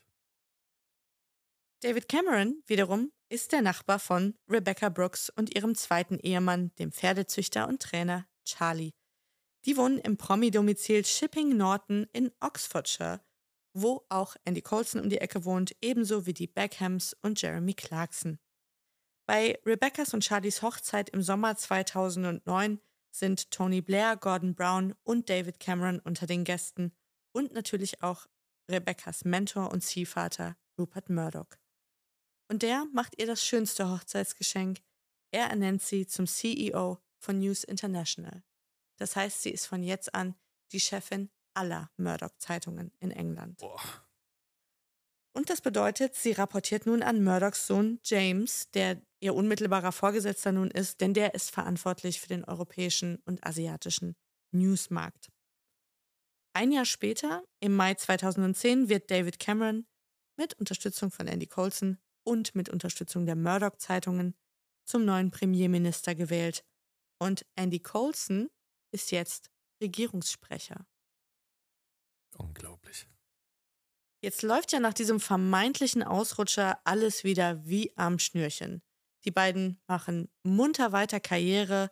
[1.80, 7.66] David Cameron wiederum ist der Nachbar von Rebecca Brooks und ihrem zweiten Ehemann, dem Pferdezüchter
[7.66, 8.92] und Trainer Charlie.
[9.64, 13.22] Die wohnen im Promi-Domizil Shipping Norton in Oxfordshire,
[13.74, 18.38] wo auch Andy Colson um die Ecke wohnt, ebenso wie die Beckhams und Jeremy Clarkson.
[19.26, 22.80] Bei Rebecca's und Charlies Hochzeit im Sommer 2009
[23.10, 26.92] sind Tony Blair, Gordon Brown und David Cameron unter den Gästen
[27.32, 28.26] und natürlich auch
[28.70, 31.48] Rebecca's Mentor und Ziehvater Rupert Murdoch.
[32.48, 34.80] Und der macht ihr das schönste Hochzeitsgeschenk.
[35.30, 38.42] Er ernennt sie zum CEO von News International.
[38.96, 40.34] Das heißt, sie ist von jetzt an
[40.72, 43.58] die Chefin aller Murdoch-Zeitungen in England.
[43.58, 43.80] Boah.
[45.34, 50.70] Und das bedeutet, sie rapportiert nun an Murdochs Sohn James, der ihr unmittelbarer Vorgesetzter nun
[50.70, 54.14] ist, denn der ist verantwortlich für den europäischen und asiatischen
[54.52, 55.30] Newsmarkt.
[56.54, 59.86] Ein Jahr später, im Mai 2010, wird David Cameron
[60.36, 64.34] mit Unterstützung von Andy Colson und mit Unterstützung der Murdoch-Zeitungen
[64.84, 66.64] zum neuen Premierminister gewählt.
[67.18, 68.50] Und Andy Colson
[68.92, 70.86] ist jetzt Regierungssprecher.
[72.36, 73.06] Unglaublich.
[74.22, 78.80] Jetzt läuft ja nach diesem vermeintlichen Ausrutscher alles wieder wie am Schnürchen.
[79.24, 81.90] Die beiden machen munter weiter Karriere,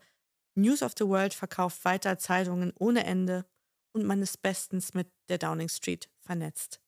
[0.54, 3.46] News of the World verkauft weiter Zeitungen ohne Ende
[3.92, 6.80] und man ist bestens mit der Downing Street vernetzt.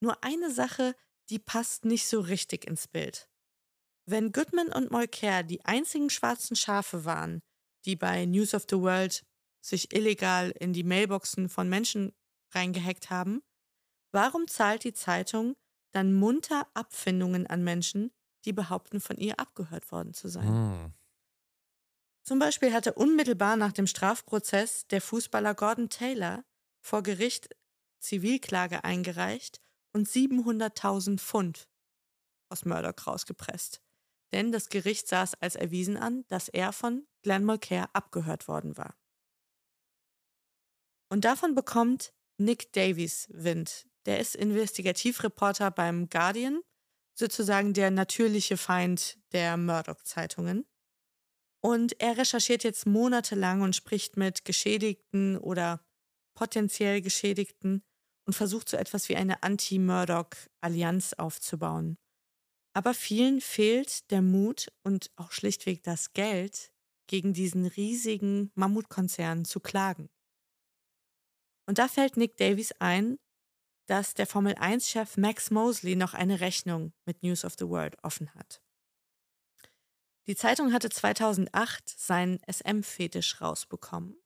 [0.00, 0.94] Nur eine Sache,
[1.30, 3.30] die passt nicht so richtig ins Bild.
[4.04, 7.40] Wenn Goodman und Mulcair die einzigen schwarzen Schafe waren,
[7.86, 9.24] die bei News of the World
[9.64, 12.12] sich illegal in die Mailboxen von Menschen
[12.50, 13.42] reingehackt haben,
[14.12, 15.56] warum zahlt die Zeitung
[15.92, 18.12] dann munter Abfindungen an Menschen,
[18.44, 20.46] die behaupten, von ihr abgehört worden zu sein?
[20.46, 20.92] Hm.
[22.22, 26.44] Zum Beispiel hatte unmittelbar nach dem Strafprozess der Fußballer Gordon Taylor
[26.80, 27.50] vor Gericht
[27.98, 29.60] Zivilklage eingereicht
[29.92, 31.68] und 700.000 Pfund
[32.48, 33.80] aus Murdoch rausgepresst.
[34.32, 38.76] Denn das Gericht sah es als erwiesen an, dass er von Glenn Mulcair abgehört worden
[38.76, 38.96] war.
[41.10, 43.86] Und davon bekommt Nick Davies Wind.
[44.06, 46.62] Der ist Investigativreporter beim Guardian,
[47.14, 50.66] sozusagen der natürliche Feind der Murdoch-Zeitungen.
[51.60, 55.84] Und er recherchiert jetzt monatelang und spricht mit Geschädigten oder
[56.34, 57.82] potenziell Geschädigten
[58.26, 61.98] und versucht so etwas wie eine Anti-Murdoch-Allianz aufzubauen.
[62.74, 66.72] Aber vielen fehlt der Mut und auch schlichtweg das Geld,
[67.06, 70.08] gegen diesen riesigen Mammutkonzern zu klagen.
[71.66, 73.18] Und da fällt Nick Davies ein,
[73.86, 78.34] dass der Formel 1-Chef Max Mosley noch eine Rechnung mit News of the World offen
[78.34, 78.62] hat.
[80.26, 84.16] Die Zeitung hatte 2008 seinen SM-Fetisch rausbekommen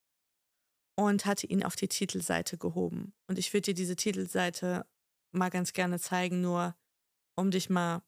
[0.94, 3.14] und hatte ihn auf die Titelseite gehoben.
[3.28, 4.86] Und ich würde dir diese Titelseite
[5.32, 6.76] mal ganz gerne zeigen, nur
[7.34, 8.02] um dich mal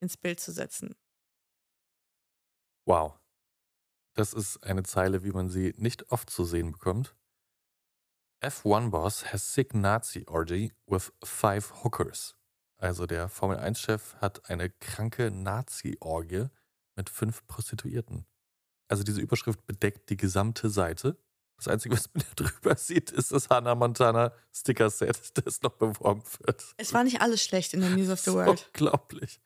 [0.00, 0.94] ins Bild zu setzen.
[2.86, 3.18] Wow.
[4.14, 7.14] Das ist eine Zeile, wie man sie nicht oft zu sehen bekommt.
[8.42, 12.36] F1 Boss has sick Nazi orgy with five hookers.
[12.78, 16.48] Also der Formel 1-Chef hat eine kranke Nazi-Orgie
[16.96, 18.24] mit fünf Prostituierten.
[18.88, 21.18] Also diese Überschrift bedeckt die gesamte Seite.
[21.56, 26.22] Das Einzige, was man da drüber sieht, ist das Hannah Montana Sticker-Set, das noch beworben
[26.38, 26.64] wird.
[26.78, 28.66] Es war nicht alles schlecht in der News of the World.
[28.68, 29.42] Unglaublich.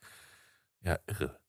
[0.82, 1.40] Ja, irre.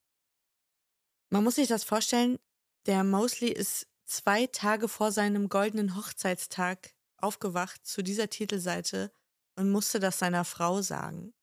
[1.30, 2.40] Man muss sich das vorstellen,
[2.88, 6.95] der Mosley ist zwei Tage vor seinem goldenen Hochzeitstag
[7.26, 9.12] aufgewacht zu dieser Titelseite
[9.58, 11.34] und musste das seiner Frau sagen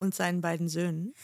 [0.00, 1.14] und seinen beiden Söhnen.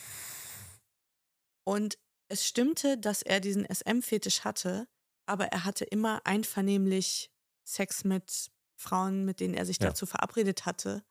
[1.64, 4.86] Und es stimmte, dass er diesen SM-Fetisch hatte,
[5.26, 7.30] aber er hatte immer einvernehmlich
[7.64, 9.88] Sex mit Frauen, mit denen er sich Ja.
[9.88, 11.04] dazu verabredet hatte.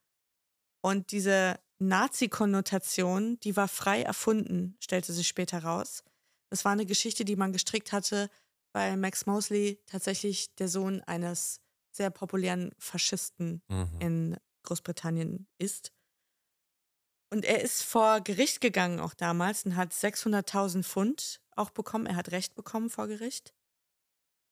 [0.82, 6.04] Und diese Nazi-Konnotation, die war frei erfunden, stellte sich später raus.
[6.50, 8.30] Das war eine Geschichte, die man gestrickt hatte,
[8.72, 11.60] weil Max Mosley tatsächlich der Sohn eines
[11.96, 13.98] sehr populären Faschisten Mhm.
[14.00, 15.92] in Großbritannien ist.
[17.32, 22.06] Und er ist vor Gericht gegangen auch damals und hat 600.000 Pfund auch bekommen.
[22.06, 23.54] Er hat Recht bekommen vor Gericht.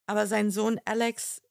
[0.08, 1.42] Aber sein Sohn Alex,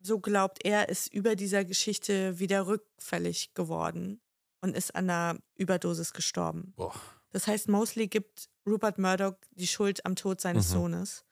[0.00, 4.20] so glaubt er, ist über dieser Geschichte wieder rückfällig geworden
[4.60, 6.72] und ist an einer Überdosis gestorben.
[6.76, 6.94] Boah.
[7.30, 10.72] Das heißt, Mosley gibt Rupert Murdoch die Schuld am Tod seines Mhm.
[10.74, 11.24] Sohnes.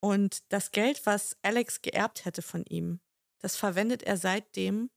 [0.00, 3.00] Und das Geld, was Alex geerbt hätte von ihm,
[3.44, 4.88] das verwendet er seitdem,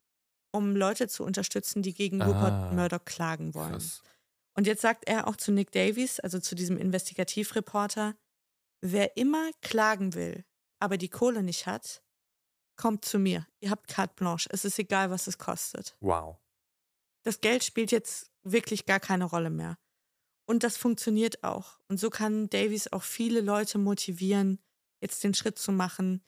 [0.53, 3.73] um Leute zu unterstützen, die gegen Ah, Rupert Murdoch klagen wollen.
[3.73, 4.01] Krass.
[4.55, 8.15] Und jetzt sagt er auch zu Nick Davies, also zu diesem Investigativreporter,
[8.79, 10.45] wer immer klagen will,
[10.79, 12.01] aber die Kohle nicht hat,
[12.77, 13.45] kommt zu mir.
[13.59, 14.47] Ihr habt carte blanche.
[14.49, 15.97] Es ist egal, was es kostet.
[15.99, 16.37] Wow.
[17.23, 19.77] Das Geld spielt jetzt wirklich gar keine Rolle mehr.
[20.45, 21.79] Und das funktioniert auch.
[21.89, 24.63] Und so kann Davies auch viele Leute motivieren,
[25.01, 26.23] jetzt den Schritt zu machen,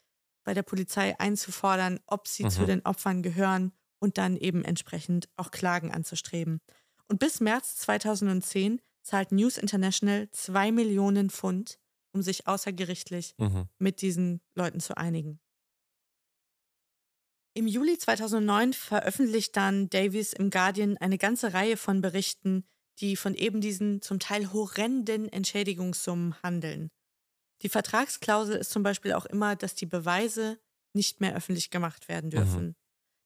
[0.50, 2.50] bei der Polizei einzufordern, ob sie Mhm.
[2.50, 6.60] zu den Opfern gehören und dann eben entsprechend auch Klagen anzustreben.
[7.08, 11.78] Und bis März 2010 zahlt News International zwei Millionen Pfund,
[12.14, 13.70] um sich außergerichtlich Mhm.
[13.78, 15.40] mit diesen Leuten zu einigen.
[17.54, 22.64] Im Juli 2009 veröffentlicht dann Davies im Guardian eine ganze Reihe von Berichten,
[23.02, 26.90] die von eben diesen zum Teil horrenden Entschädigungssummen handeln.
[27.62, 30.60] Die Vertragsklausel ist zum Beispiel auch immer, dass die Beweise
[30.94, 32.76] nicht mehr öffentlich gemacht werden dürfen.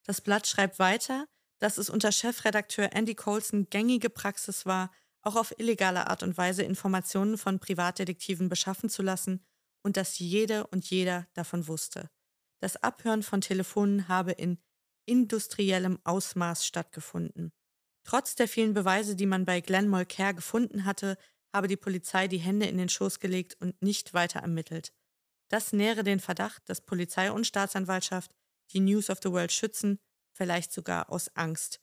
[0.05, 1.27] Das Blatt schreibt weiter,
[1.59, 4.91] dass es unter Chefredakteur Andy Colson gängige Praxis war,
[5.21, 9.45] auch auf illegale Art und Weise Informationen von Privatdetektiven beschaffen zu lassen
[9.81, 12.09] und dass jede und jeder davon wusste.
[12.59, 14.57] Das Abhören von Telefonen habe in
[15.05, 17.51] industriellem Ausmaß stattgefunden.
[18.05, 21.17] Trotz der vielen Beweise, die man bei Glenn Mulcair gefunden hatte,
[21.53, 24.91] habe die Polizei die Hände in den Schoß gelegt und nicht weiter ermittelt.
[25.49, 28.33] Das nähere den Verdacht, dass Polizei und Staatsanwaltschaft
[28.71, 29.99] die News of the World schützen,
[30.33, 31.79] vielleicht sogar aus Angst.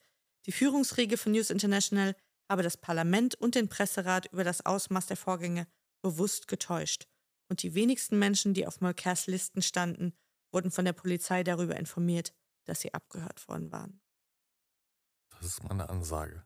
[0.47, 2.17] Die Führungsriege von News International
[2.49, 5.69] habe das Parlament und den Presserat über das Ausmaß der Vorgänge
[6.03, 7.07] bewusst getäuscht.
[7.49, 10.15] Und die wenigsten Menschen, die auf Mulcairs Listen standen,
[10.53, 12.33] wurden von der Polizei darüber informiert,
[12.65, 14.01] dass sie abgehört worden waren.
[15.31, 16.45] Das ist mal eine Ansage.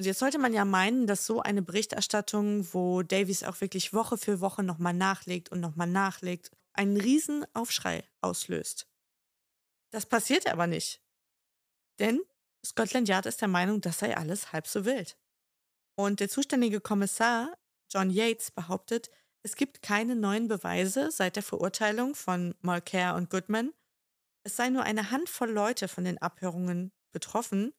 [0.00, 4.40] Jetzt sollte man ja meinen, dass so eine Berichterstattung, wo Davies auch wirklich Woche für
[4.40, 8.86] Woche nochmal nachlegt und nochmal nachlegt, einen riesen Aufschrei auslöst.
[9.90, 11.02] Das passiert aber nicht.
[11.98, 12.20] Denn
[12.64, 15.16] Scotland Yard ist der Meinung, das sei alles halb so wild.
[15.96, 17.56] Und der zuständige Kommissar,
[17.90, 19.10] John Yates, behauptet,
[19.42, 23.72] es gibt keine neuen Beweise seit der Verurteilung von Mulcair und Goodman.
[24.44, 27.72] Es sei nur eine Handvoll Leute von den Abhörungen betroffen.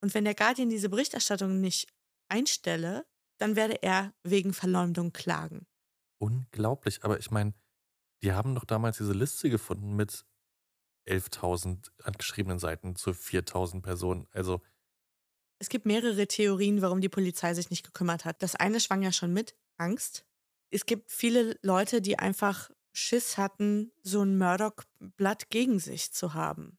[0.00, 1.88] Und wenn der Guardian diese Berichterstattung nicht
[2.28, 3.06] einstelle,
[3.38, 5.66] dann werde er wegen Verleumdung klagen.
[6.18, 7.54] Unglaublich, aber ich meine,
[8.22, 10.24] die haben doch damals diese Liste gefunden mit
[11.08, 14.28] 11.000 angeschriebenen Seiten zu 4.000 Personen.
[14.32, 14.60] Also.
[15.58, 18.42] Es gibt mehrere Theorien, warum die Polizei sich nicht gekümmert hat.
[18.42, 20.26] Das eine schwang ja schon mit Angst.
[20.70, 26.78] Es gibt viele Leute, die einfach Schiss hatten, so ein Murdoch-Blatt gegen sich zu haben.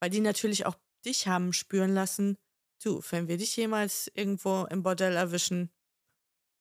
[0.00, 2.36] Weil die natürlich auch dich haben spüren lassen,
[2.84, 5.70] du, wenn wir dich jemals irgendwo im Bordell erwischen,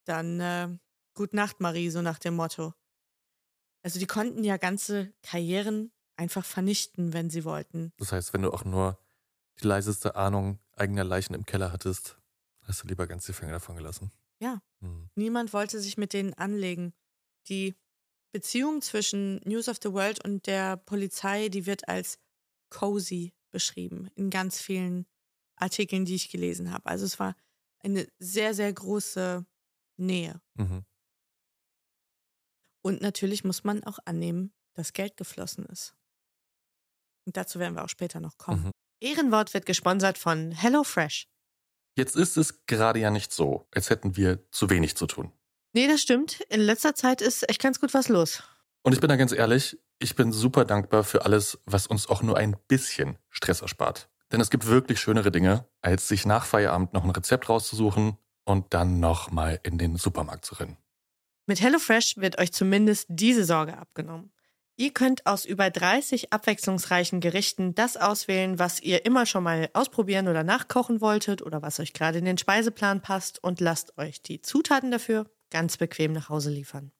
[0.06, 0.70] dann äh,
[1.16, 2.74] Gut Nacht, Marie, so nach dem Motto.
[3.84, 7.92] Also die konnten ja ganze Karrieren einfach vernichten, wenn sie wollten.
[7.98, 8.98] Das heißt, wenn du auch nur
[9.62, 12.18] die leiseste Ahnung eigener Leichen im Keller hattest,
[12.62, 14.12] hast du lieber ganz die Finger davon gelassen.
[14.40, 14.62] Ja.
[14.80, 15.10] Hm.
[15.16, 16.94] Niemand wollte sich mit denen anlegen.
[17.48, 17.76] Die
[18.32, 22.18] Beziehung zwischen News of the World und der Polizei, die wird als
[22.70, 25.06] cozy beschrieben in ganz vielen
[25.56, 26.86] Artikeln, die ich gelesen habe.
[26.86, 27.36] Also es war
[27.80, 29.46] eine sehr, sehr große
[29.98, 30.42] Nähe.
[30.56, 30.86] Mhm.
[32.82, 35.96] Und natürlich muss man auch annehmen, dass Geld geflossen ist.
[37.26, 38.66] Und dazu werden wir auch später noch kommen.
[38.66, 38.72] Mhm.
[39.00, 41.28] Ehrenwort wird gesponsert von HelloFresh.
[41.96, 45.32] Jetzt ist es gerade ja nicht so, als hätten wir zu wenig zu tun.
[45.74, 46.42] Nee, das stimmt.
[46.50, 48.44] In letzter Zeit ist echt ganz gut was los.
[48.84, 52.22] Und ich bin da ganz ehrlich, ich bin super dankbar für alles, was uns auch
[52.22, 54.10] nur ein bisschen Stress erspart.
[54.34, 58.74] Denn es gibt wirklich schönere Dinge, als sich nach Feierabend noch ein Rezept rauszusuchen und
[58.74, 60.76] dann nochmal in den Supermarkt zu rennen.
[61.46, 64.32] Mit HelloFresh wird euch zumindest diese Sorge abgenommen.
[64.76, 70.28] Ihr könnt aus über 30 abwechslungsreichen Gerichten das auswählen, was ihr immer schon mal ausprobieren
[70.28, 74.42] oder nachkochen wolltet oder was euch gerade in den Speiseplan passt und lasst euch die
[74.42, 76.92] Zutaten dafür ganz bequem nach Hause liefern.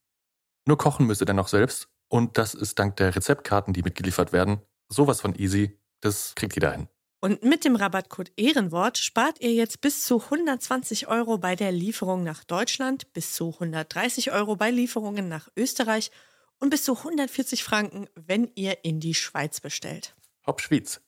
[0.68, 4.34] Nur kochen müsst ihr dann noch selbst und das ist dank der Rezeptkarten, die mitgeliefert
[4.34, 6.88] werden, sowas von easy, das kriegt jeder hin.
[7.24, 12.22] Und mit dem Rabattcode Ehrenwort spart ihr jetzt bis zu 120 Euro bei der Lieferung
[12.22, 16.12] nach Deutschland, bis zu 130 Euro bei Lieferungen nach Österreich
[16.60, 20.18] und bis zu 140 Franken, wenn ihr in die Schweiz bestellt.
[20.46, 21.00] Hopp Schweiz.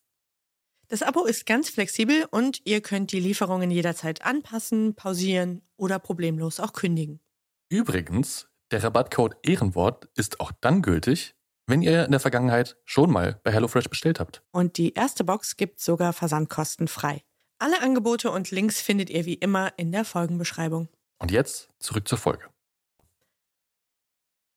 [0.87, 6.61] Das Abo ist ganz flexibel und ihr könnt die Lieferungen jederzeit anpassen, pausieren oder problemlos
[6.61, 7.19] auch kündigen.
[7.67, 11.34] Übrigens, der Rabattcode Ehrenwort ist auch dann gültig,
[11.67, 14.43] wenn ihr in der Vergangenheit schon mal bei HelloFresh bestellt habt.
[14.51, 17.23] Und die erste Box gibt sogar versandkostenfrei.
[17.57, 20.89] Alle Angebote und Links findet ihr wie immer in der Folgenbeschreibung.
[21.19, 22.49] Und jetzt zurück zur Folge.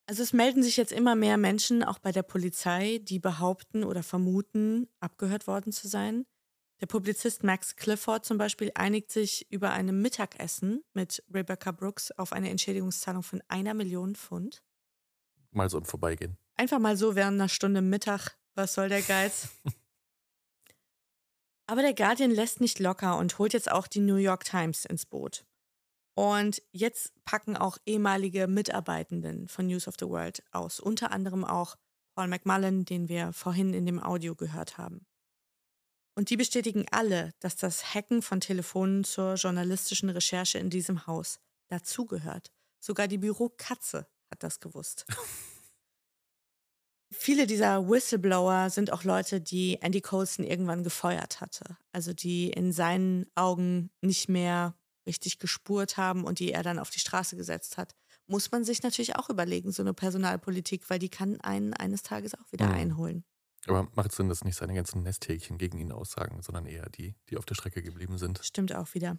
[0.07, 4.03] Also es melden sich jetzt immer mehr Menschen, auch bei der Polizei, die behaupten oder
[4.03, 6.25] vermuten, abgehört worden zu sein.
[6.81, 12.33] Der Publizist Max Clifford zum Beispiel einigt sich über einem Mittagessen mit Rebecca Brooks auf
[12.33, 14.63] eine Entschädigungszahlung von einer Million Pfund.
[15.51, 16.39] Mal so im Vorbeigehen.
[16.59, 18.37] Einfach mal so während einer Stunde Mittag.
[18.57, 19.49] Was soll der Geiz?
[21.69, 25.07] Aber der Guardian lässt nicht locker und holt jetzt auch die New York Times ins
[25.07, 25.47] Boot.
[26.17, 31.77] Und jetzt packen auch ehemalige Mitarbeitenden von News of the World aus, unter anderem auch
[32.17, 35.07] Paul McMullen, den wir vorhin in dem Audio gehört haben.
[36.17, 41.39] Und die bestätigen alle, dass das Hacken von Telefonen zur journalistischen Recherche in diesem Haus
[41.69, 42.51] dazugehört.
[42.81, 45.07] Sogar die Bürokatze hat das gewusst.
[47.29, 51.77] Viele dieser Whistleblower sind auch Leute, die Andy Colson irgendwann gefeuert hatte.
[51.93, 54.75] Also die in seinen Augen nicht mehr
[55.07, 57.95] richtig gespurt haben und die er dann auf die Straße gesetzt hat,
[58.29, 62.33] muss man sich natürlich auch überlegen, so eine Personalpolitik, weil die kann einen eines Tages
[62.35, 62.75] auch wieder mhm.
[62.75, 63.25] einholen.
[63.67, 67.37] Aber macht Sinn, dass nicht seine ganzen Nesthäkchen gegen ihn aussagen, sondern eher die, die
[67.37, 68.41] auf der Strecke geblieben sind.
[68.43, 69.19] Stimmt auch wieder.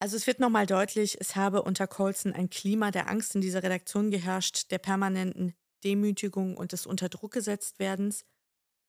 [0.00, 3.62] Also es wird nochmal deutlich, es habe unter Colson ein Klima der Angst in dieser
[3.62, 5.52] Redaktion geherrscht, der permanenten
[5.84, 8.24] Demütigung und des Unterdruckgesetztwerdens.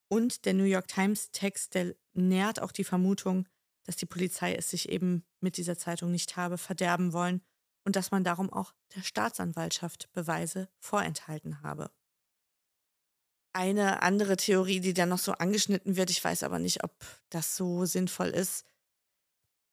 [0.07, 3.47] Und der New York Times Text, der nährt auch die Vermutung,
[3.83, 7.41] dass die Polizei es sich eben mit dieser Zeitung nicht habe verderben wollen
[7.83, 11.91] und dass man darum auch der Staatsanwaltschaft Beweise vorenthalten habe.
[13.51, 16.91] Eine andere Theorie, die dann noch so angeschnitten wird, ich weiß aber nicht, ob
[17.29, 18.65] das so sinnvoll ist,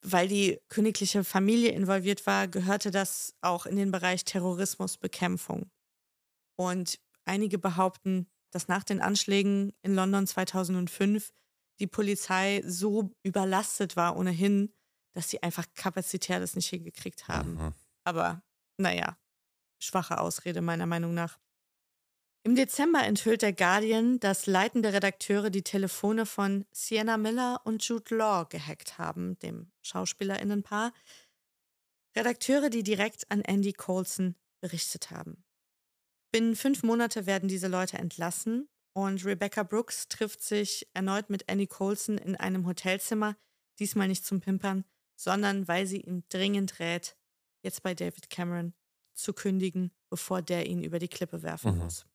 [0.03, 5.71] weil die königliche Familie involviert war, gehörte das auch in den Bereich Terrorismusbekämpfung.
[6.57, 6.99] Und
[7.31, 11.33] einige behaupten, dass nach den Anschlägen in London 2005
[11.79, 14.75] die Polizei so überlastet war ohnehin,
[15.15, 17.55] dass sie einfach kapazitär das nicht hingekriegt haben.
[17.55, 17.75] Mhm.
[18.05, 18.43] Aber
[18.77, 19.17] naja,
[19.79, 21.39] schwache Ausrede meiner Meinung nach.
[22.43, 28.15] Im Dezember enthüllt der Guardian, dass leitende Redakteure die Telefone von Sienna Miller und Jude
[28.17, 30.93] Law gehackt haben, dem Schauspielerinnenpaar.
[32.17, 35.45] Redakteure, die direkt an Andy Coulson berichtet haben.
[36.33, 41.67] Binnen fünf Monate werden diese Leute entlassen und Rebecca Brooks trifft sich erneut mit Andy
[41.67, 43.37] Coulson in einem Hotelzimmer,
[43.79, 44.85] diesmal nicht zum Pimpern,
[45.17, 47.17] sondern weil sie ihm dringend rät,
[47.63, 48.75] jetzt bei David Cameron
[49.15, 51.79] zu kündigen, bevor der ihn über die Klippe werfen Mhm.
[51.79, 52.07] muss.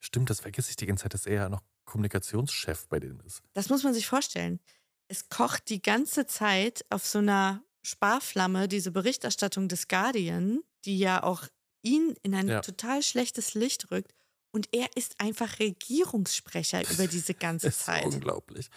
[0.00, 3.42] Stimmt, das vergesse ich die ganze Zeit, dass er ja noch Kommunikationschef bei denen ist.
[3.54, 4.60] Das muss man sich vorstellen.
[5.08, 11.22] Es kocht die ganze Zeit auf so einer Sparflamme diese Berichterstattung des Guardian, die ja
[11.22, 11.46] auch
[11.82, 12.60] ihn in ein Ja.
[12.60, 14.14] total schlechtes Licht rückt.
[14.50, 18.04] Und er ist einfach Regierungssprecher über diese ganze Das ist Zeit.
[18.06, 18.68] unglaublich.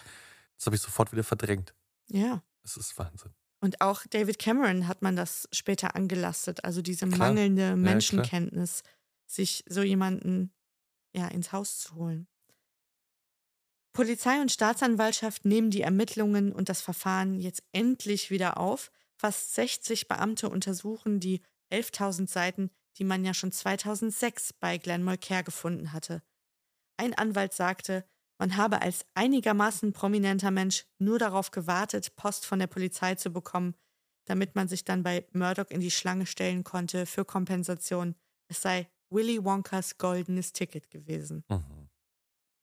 [0.58, 1.74] Das habe ich sofort wieder verdrängt.
[2.08, 2.42] Ja.
[2.62, 3.32] Es ist Wahnsinn.
[3.60, 7.28] Und auch David Cameron hat man das später angelastet, also diese Klar.
[7.28, 7.76] mangelnde.
[7.76, 8.82] Menschenkenntnis,
[9.26, 10.52] sich so jemanden
[11.14, 12.26] ja ins Haus zu holen.
[13.92, 18.90] Polizei und Staatsanwaltschaft nehmen die Ermittlungen und das Verfahren jetzt endlich wieder auf.
[19.16, 25.42] Fast 60 Beamte untersuchen die 11.000 Seiten, die man ja schon 2006 bei Glenn Mulcair
[25.42, 26.22] gefunden hatte.
[26.96, 28.04] Ein Anwalt sagte,
[28.38, 33.74] man habe als einigermaßen prominenter Mensch nur darauf gewartet, Post von der Polizei zu bekommen,
[34.24, 38.14] damit man sich dann bei Murdoch in die Schlange stellen konnte für Kompensation.
[38.48, 41.44] Es sei Willy Wonkas goldenes Ticket gewesen.
[41.48, 41.88] Mhm.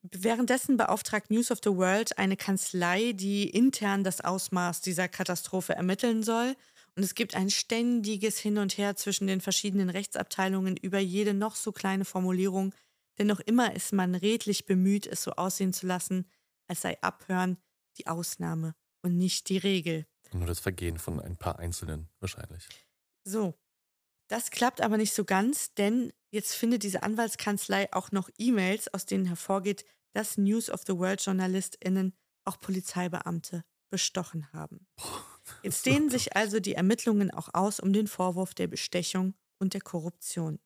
[0.02, 6.24] Währenddessen beauftragt News of the World eine Kanzlei, die intern das Ausmaß dieser Katastrophe ermitteln
[6.24, 6.56] soll.
[6.96, 11.56] Und es gibt ein ständiges Hin und Her zwischen den verschiedenen Rechtsabteilungen über jede noch
[11.56, 12.74] so kleine Formulierung.
[13.18, 16.30] Denn noch immer ist man redlich bemüht, es so aussehen zu lassen,
[16.68, 17.58] als sei Abhören
[17.98, 20.06] die Ausnahme und nicht die Regel.
[20.32, 22.68] Nur das Vergehen von ein paar Einzelnen wahrscheinlich.
[23.24, 23.56] So,
[24.28, 29.06] das klappt aber nicht so ganz, denn jetzt findet diese Anwaltskanzlei auch noch E-Mails, aus
[29.06, 32.14] denen hervorgeht, dass News of the World JournalistInnen
[32.46, 34.88] auch Polizeibeamte bestochen haben.
[35.64, 39.82] Jetzt dehnen sich also die Ermittlungen auch aus um den Vorwurf der Bestechung und der
[39.82, 40.60] Korruption.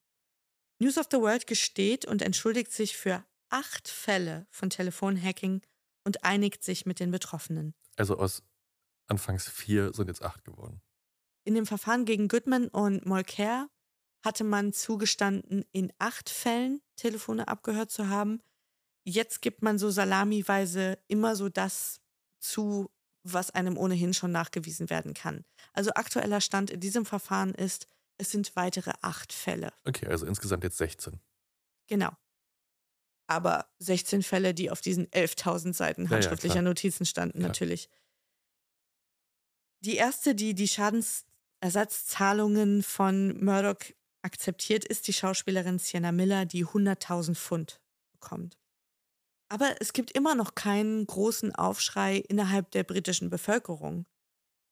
[0.79, 5.61] News of the World gesteht und entschuldigt sich für acht Fälle von Telefonhacking
[6.03, 7.73] und einigt sich mit den Betroffenen.
[7.95, 8.43] Also aus
[9.07, 10.81] anfangs vier sind jetzt acht geworden.
[11.45, 13.69] In dem Verfahren gegen Goodman und Molker
[14.23, 18.41] hatte man zugestanden, in acht Fällen Telefone abgehört zu haben.
[19.05, 21.99] Jetzt gibt man so salamiweise immer so das
[22.39, 22.89] zu,
[23.23, 25.43] was einem ohnehin schon nachgewiesen werden kann.
[25.73, 29.73] Also aktueller Stand in diesem Verfahren ist, es sind weitere acht Fälle.
[29.85, 31.19] Okay, also insgesamt jetzt 16.
[31.87, 32.11] Genau.
[33.27, 36.65] Aber 16 Fälle, die auf diesen 11.000 Seiten Ja, ja, handschriftlicher klar.
[36.65, 37.47] Notizen standen, Klar.
[37.49, 37.89] natürlich.
[39.79, 43.79] Die erste, die die Schadensersatzzahlungen von Murdoch
[44.21, 48.57] akzeptiert, ist die Schauspielerin Sienna Miller, die 100.000 Pfund bekommt.
[49.49, 54.05] Aber es gibt immer noch keinen großen Aufschrei innerhalb der britischen Bevölkerung.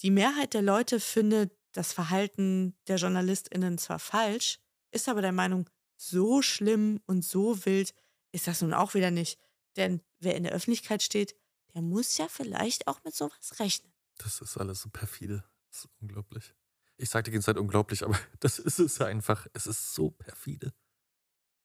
[0.02, 4.60] Die Mehrheit der Leute findet das Verhalten der JournalistInnen zwar falsch,
[4.92, 7.94] ist aber der Meinung, so schlimm und so wild
[8.32, 9.40] ist das nun auch wieder nicht.
[9.76, 11.36] Denn wer in der Öffentlichkeit steht,
[11.74, 13.94] der muss ja vielleicht auch mit sowas rechnen.
[14.18, 15.44] Das ist alles so perfide.
[15.70, 16.54] Das ist unglaublich.
[16.98, 19.48] Ich sage die ganze Zeit unglaublich, aber das ist es einfach.
[19.54, 20.74] Es ist so perfide.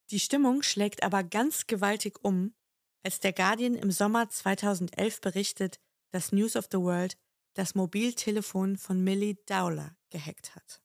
[0.09, 2.55] Die Stimmung schlägt aber ganz gewaltig um,
[3.03, 5.79] als der Guardian im Sommer 2011 berichtet,
[6.11, 7.17] dass News of the World
[7.53, 10.81] das Mobiltelefon von Millie Dowler gehackt hat.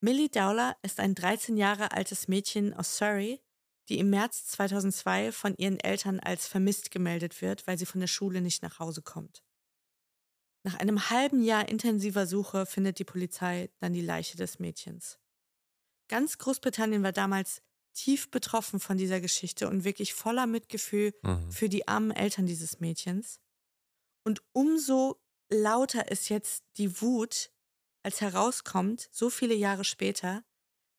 [0.00, 3.42] Millie Dowler ist ein 13 Jahre altes Mädchen aus Surrey,
[3.88, 8.06] die im März 2002 von ihren Eltern als vermisst gemeldet wird, weil sie von der
[8.06, 9.42] Schule nicht nach Hause kommt.
[10.62, 15.18] Nach einem halben Jahr intensiver Suche findet die Polizei dann die Leiche des Mädchens.
[16.08, 17.62] Ganz Großbritannien war damals
[17.92, 21.50] tief betroffen von dieser Geschichte und wirklich voller Mitgefühl Mhm.
[21.52, 23.40] für die armen Eltern dieses Mädchens.
[24.24, 25.20] Und umso
[25.50, 27.50] lauter ist jetzt die Wut,
[28.02, 30.44] als herauskommt, so viele Jahre später,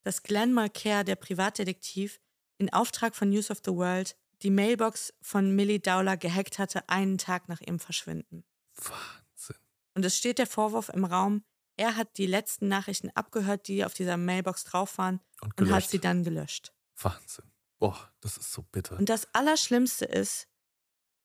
[0.03, 2.19] dass Glenn Mulcair, der Privatdetektiv,
[2.57, 7.17] in Auftrag von News of the World die Mailbox von Millie Dowler gehackt hatte, einen
[7.17, 8.43] Tag nach ihrem Verschwinden.
[8.75, 9.55] Wahnsinn.
[9.93, 11.43] Und es steht der Vorwurf im Raum,
[11.77, 15.89] er hat die letzten Nachrichten abgehört, die auf dieser Mailbox drauf waren, Und und, hat
[15.89, 16.73] sie dann gelöscht.
[17.03, 17.45] Wahnsinn.
[17.79, 18.97] Boah, das ist so bitter.
[18.97, 20.47] Und das Allerschlimmste ist,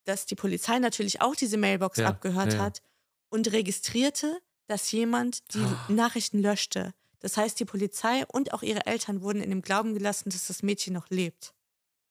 [0.05, 2.83] dass die Polizei natürlich auch diese Mailbox Ja, abgehört ja, hat
[3.29, 5.87] und registrierte, dass jemand die Ah.
[5.89, 6.95] Nachrichten löschte.
[7.20, 10.62] Das heißt, die Polizei und auch ihre Eltern wurden in dem Glauben gelassen, dass das
[10.62, 11.55] Mädchen noch lebt.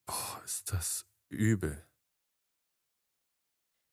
[0.06, 1.82] Boah, ist das übel.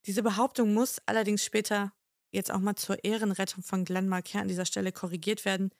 [0.06, 1.92] Diese Behauptung muss allerdings später
[2.30, 5.70] jetzt auch mal zur Ehrenrettung von Glenn Marquer an dieser Stelle korrigiert werden.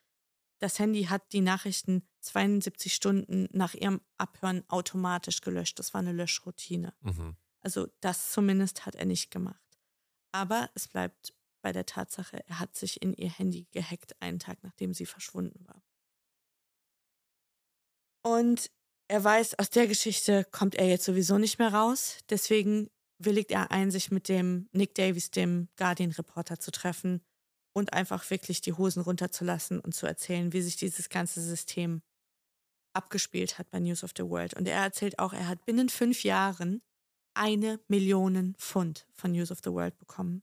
[0.61, 5.79] Das Handy hat die Nachrichten 72 Stunden nach ihrem Abhören automatisch gelöscht.
[5.79, 6.95] Das war eine Löschroutine.
[7.01, 7.37] Mhm.
[7.61, 9.61] Also das zumindest hat er nicht gemacht.
[10.33, 14.63] Aber es bleibt bei der Tatsache, er hat sich in ihr Handy gehackt, einen Tag
[14.63, 15.83] nachdem sie verschwunden war.
[18.25, 18.71] Und
[19.09, 22.19] er weiß, aus der Geschichte kommt er jetzt sowieso nicht mehr raus.
[22.31, 27.23] Deswegen willigt er ein, sich mit dem Nick Davies, dem Guardian-Reporter, zu treffen
[27.73, 32.03] und einfach wirklich die Hosen runterzulassen und zu erzählen, wie sich dieses ganze System
[32.95, 34.55] abgespielt hat bei News of the World.
[34.55, 36.83] Und er erzählt auch, er hat binnen fünf Jahren
[37.35, 40.43] eine Million Pfund von News of the World bekommen.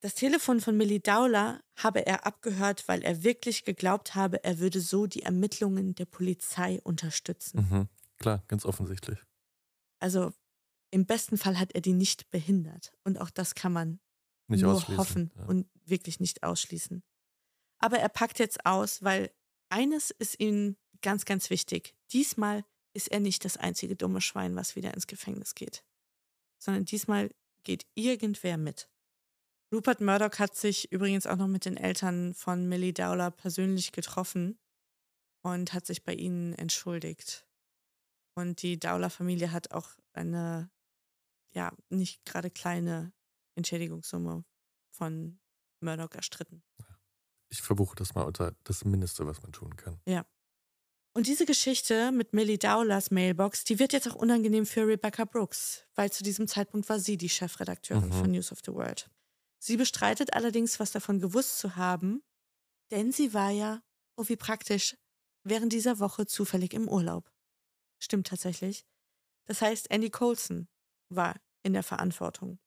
[0.00, 4.80] Das Telefon von Millie Dowler habe er abgehört, weil er wirklich geglaubt habe, er würde
[4.80, 7.66] so die Ermittlungen der Polizei unterstützen.
[7.68, 7.88] Mhm.
[8.18, 9.18] Klar, ganz offensichtlich.
[9.98, 10.32] Also
[10.90, 12.92] im besten Fall hat er die nicht behindert.
[13.04, 14.00] Und auch das kann man
[14.48, 15.44] nicht nur hoffen ja.
[15.46, 17.02] und wirklich nicht ausschließen.
[17.78, 19.30] Aber er packt jetzt aus, weil
[19.68, 21.94] eines ist ihm ganz, ganz wichtig.
[22.12, 25.84] Diesmal ist er nicht das einzige dumme Schwein, was wieder ins Gefängnis geht,
[26.58, 27.30] sondern diesmal
[27.62, 28.88] geht irgendwer mit.
[29.72, 34.58] Rupert Murdoch hat sich übrigens auch noch mit den Eltern von Millie Dowler persönlich getroffen
[35.42, 37.46] und hat sich bei ihnen entschuldigt.
[38.34, 40.70] Und die Dowler-Familie hat auch eine,
[41.52, 43.12] ja, nicht gerade kleine
[43.56, 44.44] Entschädigungssumme
[44.90, 45.40] von
[45.80, 46.62] Murdoch erstritten.
[47.48, 50.00] Ich verbuche das mal unter das Mindeste, was man tun kann.
[50.06, 50.26] Ja.
[51.14, 55.86] Und diese Geschichte mit Millie Dowlers Mailbox, die wird jetzt auch unangenehm für Rebecca Brooks,
[55.94, 58.12] weil zu diesem Zeitpunkt war sie die Chefredakteurin Mhm.
[58.12, 59.08] von News of the World.
[59.58, 62.22] Sie bestreitet allerdings, was davon gewusst zu haben,
[62.90, 63.82] denn sie war ja,
[64.16, 64.96] oh wie praktisch,
[65.42, 67.32] während dieser Woche zufällig im Urlaub.
[67.98, 68.84] Stimmt tatsächlich.
[69.46, 70.68] Das heißt, Andy Coulson
[71.08, 72.58] war in der Verantwortung.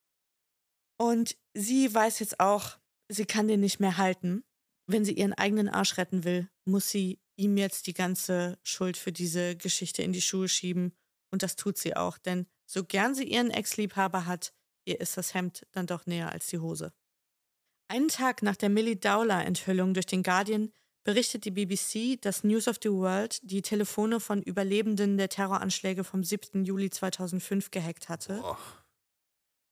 [0.98, 4.44] Und sie weiß jetzt auch, sie kann den nicht mehr halten.
[4.92, 9.12] Wenn sie ihren eigenen Arsch retten will, muss sie ihm jetzt die ganze Schuld für
[9.12, 10.98] diese Geschichte in die Schuhe schieben.
[11.30, 14.52] Und das tut sie auch, denn so gern sie ihren Ex-Liebhaber hat,
[14.86, 16.92] ihr ist das Hemd dann doch näher als die Hose.
[17.88, 20.74] Einen Tag nach der Millie Dowler-Enthüllung durch den Guardian
[21.04, 26.24] berichtet die BBC, dass News of the World die Telefone von Überlebenden der Terroranschläge vom
[26.24, 26.66] 7.
[26.66, 28.42] Juli 2005 gehackt hatte.
[28.44, 28.58] Oh.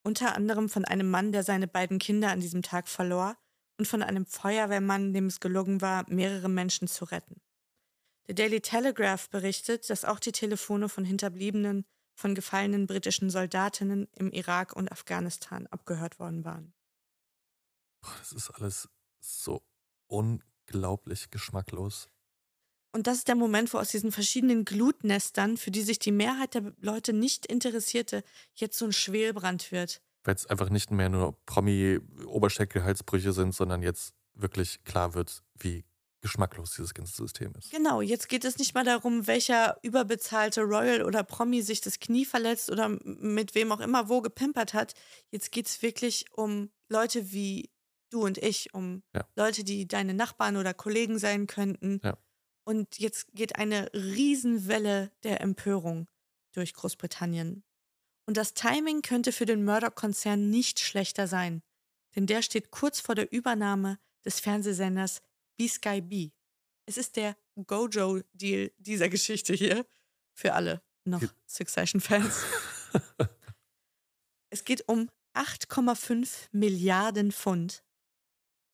[0.04, 3.36] Unter anderem von einem Mann, der seine beiden Kinder an diesem Tag verlor
[3.78, 7.42] und von einem Feuerwehrmann, dem es gelungen war, mehrere Menschen zu retten.
[8.28, 11.86] Der Daily Telegraph berichtet, dass auch die Telefone von Hinterbliebenen
[12.18, 16.74] von gefallenen britischen Soldatinnen im Irak und Afghanistan abgehört worden waren.
[18.02, 19.64] Boah, das ist alles so
[20.08, 22.10] unglaublich geschmacklos.
[22.92, 26.56] Und das ist der Moment, wo aus diesen verschiedenen Glutnestern, für die sich die Mehrheit
[26.56, 28.24] der Leute nicht interessierte,
[28.56, 30.02] jetzt so ein Schwelbrand wird.
[30.28, 35.86] Weil es einfach nicht mehr nur Promi-Oberschenkel-Halsbrüche sind, sondern jetzt wirklich klar wird, wie
[36.20, 37.72] geschmacklos dieses ganze System ist.
[37.72, 42.26] Genau, jetzt geht es nicht mal darum, welcher überbezahlte Royal oder Promi sich das Knie
[42.26, 44.96] verletzt oder mit wem auch immer wo gepimpert hat.
[45.32, 47.70] Jetzt geht es wirklich um Leute wie
[48.10, 49.26] du und ich, um ja.
[49.38, 52.02] Leute, die deine Nachbarn oder Kollegen sein könnten.
[52.04, 52.18] Ja.
[52.66, 56.10] Und jetzt geht eine Riesenwelle der Empörung
[56.52, 57.64] durch Großbritannien.
[58.28, 61.64] Und das Timing könnte für den Murdoch-Konzern nicht schlechter sein,
[62.16, 65.22] denn der steht kurz vor der Übernahme des Fernsehsenders
[65.56, 66.32] B-Sky B.
[66.86, 69.86] Es ist der Gojo-Deal dieser Geschichte hier
[70.34, 72.44] für alle noch Succession-Fans.
[74.50, 77.84] es geht um 8,5 Milliarden Pfund.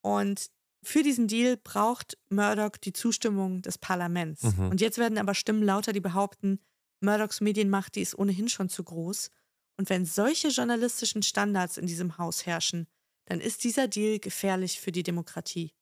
[0.01, 0.49] Und
[0.81, 4.43] für diesen Deal braucht Murdoch die Zustimmung des Parlaments.
[4.43, 4.69] Mhm.
[4.69, 6.59] Und jetzt werden aber Stimmen lauter, die behaupten,
[6.99, 9.29] Murdochs Medienmacht, die ist ohnehin schon zu groß.
[9.77, 12.87] Und wenn solche journalistischen Standards in diesem Haus herrschen,
[13.25, 15.73] dann ist dieser Deal gefährlich für die Demokratie.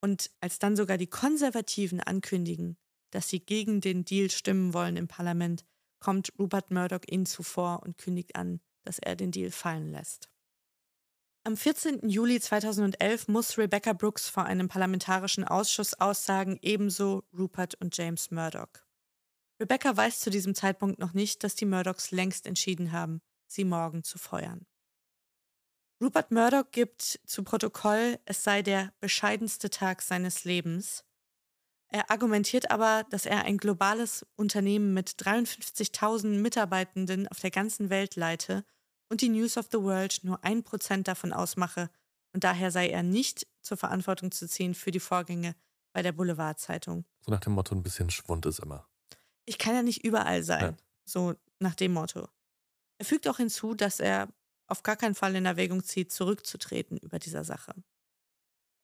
[0.00, 2.76] Und als dann sogar die Konservativen ankündigen,
[3.10, 5.64] dass sie gegen den Deal stimmen wollen im Parlament,
[5.98, 10.30] kommt Rupert Murdoch ihnen zuvor und kündigt an, dass er den Deal fallen lässt.
[11.44, 12.08] Am 14.
[12.08, 18.68] Juli 2011 muss Rebecca Brooks vor einem parlamentarischen Ausschuss aussagen, ebenso Rupert und James Murdoch.
[19.60, 24.04] Rebecca weiß zu diesem Zeitpunkt noch nicht, dass die Murdochs längst entschieden haben, sie morgen
[24.04, 24.66] zu feuern.
[26.00, 31.04] Rupert Murdoch gibt zu Protokoll, es sei der bescheidenste Tag seines Lebens.
[31.88, 38.14] Er argumentiert aber, dass er ein globales Unternehmen mit 53.000 Mitarbeitenden auf der ganzen Welt
[38.14, 38.64] leite
[39.08, 41.90] und die News of the World nur ein Prozent davon ausmache
[42.32, 45.56] und daher sei er nicht zur Verantwortung zu ziehen für die Vorgänge
[45.92, 47.06] bei der Boulevardzeitung.
[47.24, 48.87] So nach dem Motto, ein bisschen Schwund ist immer.
[49.48, 50.76] Ich kann ja nicht überall sein, Ja.
[51.06, 52.28] so nach dem Motto.
[52.98, 54.28] Er fügt auch hinzu, dass er
[54.66, 57.74] auf gar keinen Fall in Erwägung zieht, zurückzutreten über dieser Sache.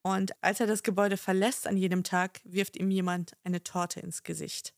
[0.03, 4.23] Und als er das Gebäude verlässt an jedem Tag, wirft ihm jemand eine Torte ins
[4.23, 4.75] Gesicht.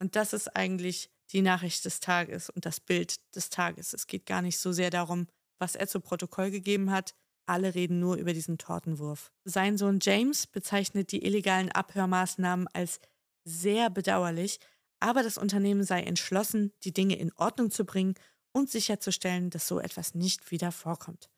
[0.00, 3.92] Und das ist eigentlich die Nachricht des Tages und das Bild des Tages.
[3.92, 5.26] Es geht gar nicht so sehr darum,
[5.58, 7.14] was er zu Protokoll gegeben hat.
[7.46, 9.30] Alle reden nur über diesen Tortenwurf.
[9.44, 13.00] Sein Sohn James bezeichnet die illegalen Abhörmaßnahmen als
[13.44, 14.60] sehr bedauerlich,
[15.00, 18.14] aber das Unternehmen sei entschlossen, die Dinge in Ordnung zu bringen
[18.52, 21.28] und sicherzustellen, dass so etwas nicht wieder vorkommt.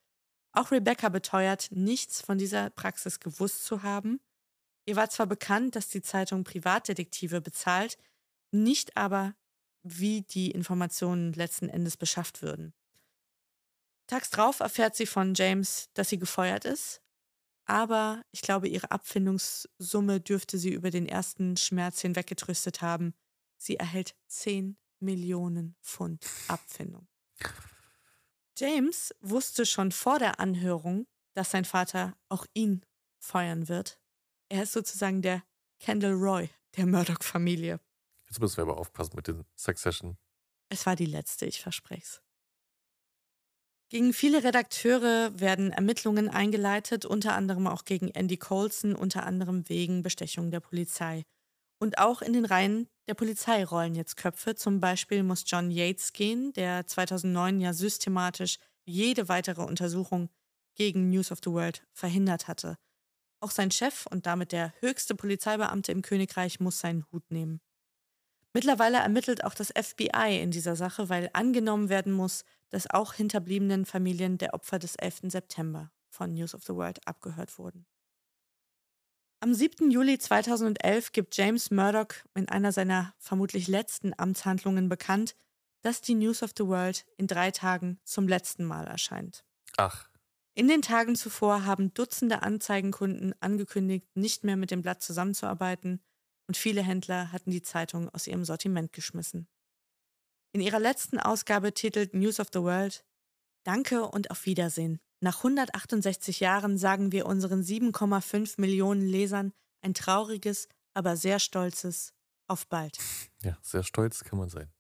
[0.53, 4.21] Auch Rebecca beteuert, nichts von dieser Praxis gewusst zu haben.
[4.87, 7.99] Ihr war zwar bekannt, dass die Zeitung Privatdetektive bezahlt,
[8.51, 9.35] nicht aber,
[9.83, 12.75] wie die Informationen letzten Endes beschafft würden.
[14.07, 17.01] Tags drauf erfährt sie von James, dass sie gefeuert ist,
[17.65, 23.15] aber ich glaube, ihre Abfindungssumme dürfte sie über den ersten Schmerz hinweggetröstet haben.
[23.61, 27.07] Sie erhält 10 Millionen Pfund Abfindung.
[28.57, 32.87] James wusste schon vor der Anhörung, dass sein Vater auch ihn
[33.19, 34.01] feuern wird.
[34.49, 35.43] Er ist sozusagen der
[35.79, 37.81] Kendall Roy der Murdoch-Familie.
[38.27, 40.17] Jetzt müssen wir aber aufpassen mit den Succession.
[40.71, 42.23] Es war die letzte, ich verspreche es.
[43.91, 50.03] Gegen viele Redakteure werden Ermittlungen eingeleitet, unter anderem auch gegen Andy Colson, unter anderem wegen
[50.03, 51.27] Bestechung der Polizei.
[51.83, 54.55] Und auch in den Reihen der Polizei rollen jetzt Köpfe.
[54.55, 60.28] Zum Beispiel muss John Yates gehen, der 2009 ja systematisch jede weitere Untersuchung
[60.74, 62.76] gegen News of the World verhindert hatte.
[63.41, 67.61] Auch sein Chef und damit der höchste Polizeibeamte im Königreich muss seinen Hut nehmen.
[68.53, 73.87] Mittlerweile ermittelt auch das FBI in dieser Sache, weil angenommen werden muss, dass auch hinterbliebenen
[73.87, 75.20] Familien der Opfer des 11.
[75.24, 77.87] September von News of the World abgehört wurden.
[79.43, 79.91] Am 7.
[79.91, 85.34] Juli 2011 gibt James Murdoch in einer seiner vermutlich letzten Amtshandlungen bekannt,
[85.80, 89.43] dass die News of the World in drei Tagen zum letzten Mal erscheint.
[89.78, 90.11] Ach.
[90.55, 96.03] In den Tagen zuvor haben Dutzende Anzeigenkunden angekündigt, nicht mehr mit dem Blatt zusammenzuarbeiten
[96.47, 99.49] und viele Händler hatten die Zeitung aus ihrem Sortiment geschmissen.
[100.53, 103.07] In ihrer letzten Ausgabe titelt News of the World
[103.62, 105.01] Danke und auf Wiedersehen.
[105.21, 109.53] Nach 168 Jahren sagen wir unseren 7,5 Millionen Lesern
[109.83, 112.14] ein trauriges, aber sehr stolzes
[112.49, 112.99] Auf bald.
[113.43, 114.71] Ja, sehr stolz kann man sein.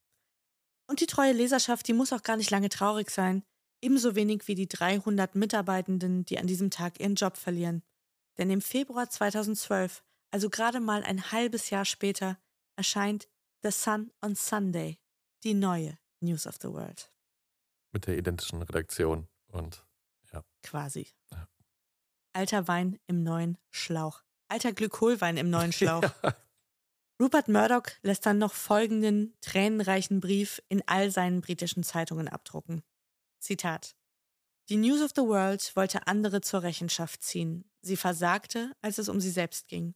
[0.86, 3.42] Und die treue Leserschaft, die muss auch gar nicht lange traurig sein,
[3.80, 7.82] ebenso wenig wie die 300 Mitarbeitenden, die an diesem Tag ihren Job verlieren.
[8.36, 12.38] Denn im Februar 2012 also gerade mal ein halbes Jahr später,
[12.76, 13.28] erscheint
[13.62, 14.98] The Sun on Sunday,
[15.42, 17.12] die neue News of the World.
[17.92, 19.84] Mit der identischen Redaktion und
[20.32, 20.44] ja.
[20.62, 21.08] Quasi.
[21.32, 21.48] Ja.
[22.32, 24.22] Alter Wein im neuen Schlauch.
[24.48, 26.02] Alter Glykolwein im neuen Schlauch.
[26.02, 26.36] ja.
[27.20, 32.82] Rupert Murdoch lässt dann noch folgenden tränenreichen Brief in all seinen britischen Zeitungen abdrucken.
[33.40, 33.94] Zitat.
[34.70, 37.68] Die News of the World wollte andere zur Rechenschaft ziehen.
[37.82, 39.94] Sie versagte, als es um sie selbst ging.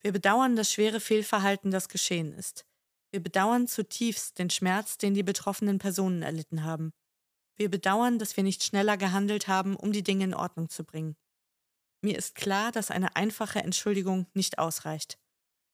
[0.00, 2.64] Wir bedauern das schwere Fehlverhalten, das geschehen ist.
[3.10, 6.92] Wir bedauern zutiefst den Schmerz, den die betroffenen Personen erlitten haben.
[7.58, 11.16] Wir bedauern, dass wir nicht schneller gehandelt haben, um die Dinge in Ordnung zu bringen.
[12.00, 15.18] Mir ist klar, dass eine einfache Entschuldigung nicht ausreicht.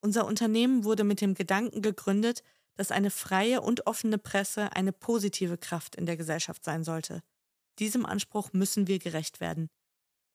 [0.01, 2.43] Unser Unternehmen wurde mit dem Gedanken gegründet,
[2.77, 7.23] dass eine freie und offene Presse eine positive Kraft in der Gesellschaft sein sollte.
[7.79, 9.69] Diesem Anspruch müssen wir gerecht werden.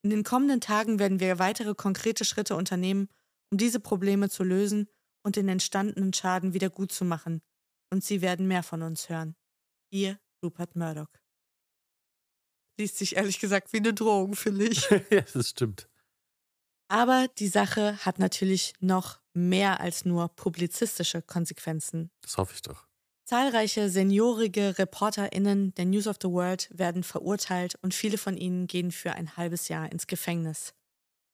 [0.02, 3.08] In den kommenden Tagen werden wir weitere konkrete Schritte unternehmen,
[3.50, 4.88] um diese Probleme zu lösen
[5.22, 7.42] und den entstandenen Schaden wieder gut zu machen.
[7.90, 9.34] Und Sie werden mehr von uns hören.
[9.90, 11.10] Ihr Rupert Murdoch.
[12.80, 14.88] Liest sich ehrlich gesagt wie eine Drohung, finde ich.
[15.10, 15.86] ja, das stimmt.
[16.88, 22.10] Aber die Sache hat natürlich noch mehr als nur publizistische Konsequenzen.
[22.22, 22.88] Das hoffe ich doch.
[23.26, 28.90] Zahlreiche seniorige ReporterInnen der News of the World werden verurteilt und viele von ihnen gehen
[28.90, 30.74] für ein halbes Jahr ins Gefängnis.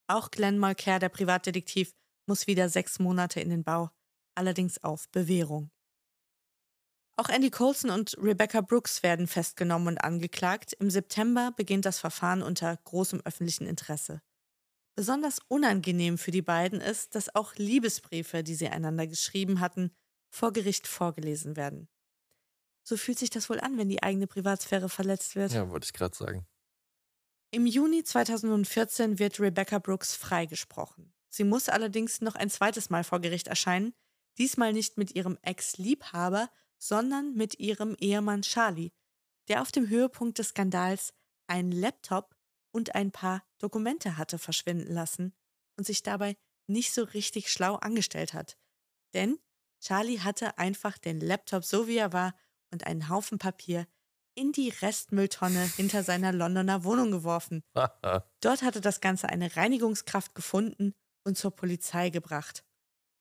[0.07, 1.95] Auch Glenn Malcare, der Privatdetektiv,
[2.27, 3.89] muss wieder sechs Monate in den Bau,
[4.35, 5.71] allerdings auf Bewährung.
[7.19, 10.73] Auch Andy Colson und Rebecca Brooks werden festgenommen und angeklagt.
[10.73, 14.21] Im September beginnt das Verfahren unter großem öffentlichen Interesse.
[14.95, 19.91] Besonders unangenehm für die beiden ist, dass auch Liebesbriefe, die sie einander geschrieben hatten,
[20.29, 21.89] vor Gericht vorgelesen werden.
[22.83, 25.51] So fühlt sich das wohl an, wenn die eigene Privatsphäre verletzt wird.
[25.51, 26.47] Ja, wollte ich gerade sagen.
[27.49, 31.13] Im Juni 2014 wird Rebecca Brooks freigesprochen.
[31.29, 33.93] Sie muss allerdings noch ein zweites Mal vor Gericht erscheinen,
[34.37, 38.91] diesmal nicht mit ihrem Ex-Liebhaber, sondern mit ihrem Ehemann Charlie,
[39.47, 41.13] der auf dem Höhepunkt des Skandals
[41.47, 42.35] einen Laptop
[42.71, 45.33] und ein paar Dokumente hatte verschwinden lassen
[45.77, 46.35] und sich dabei
[46.67, 48.57] nicht so richtig schlau angestellt hat.
[49.13, 49.39] Denn
[49.81, 52.35] Charlie hatte einfach den Laptop so wie er war
[52.71, 53.87] und einen Haufen Papier
[54.35, 57.63] in die Restmülltonne hinter seiner Londoner Wohnung geworfen.
[58.41, 62.63] Dort hatte das Ganze eine Reinigungskraft gefunden und zur Polizei gebracht.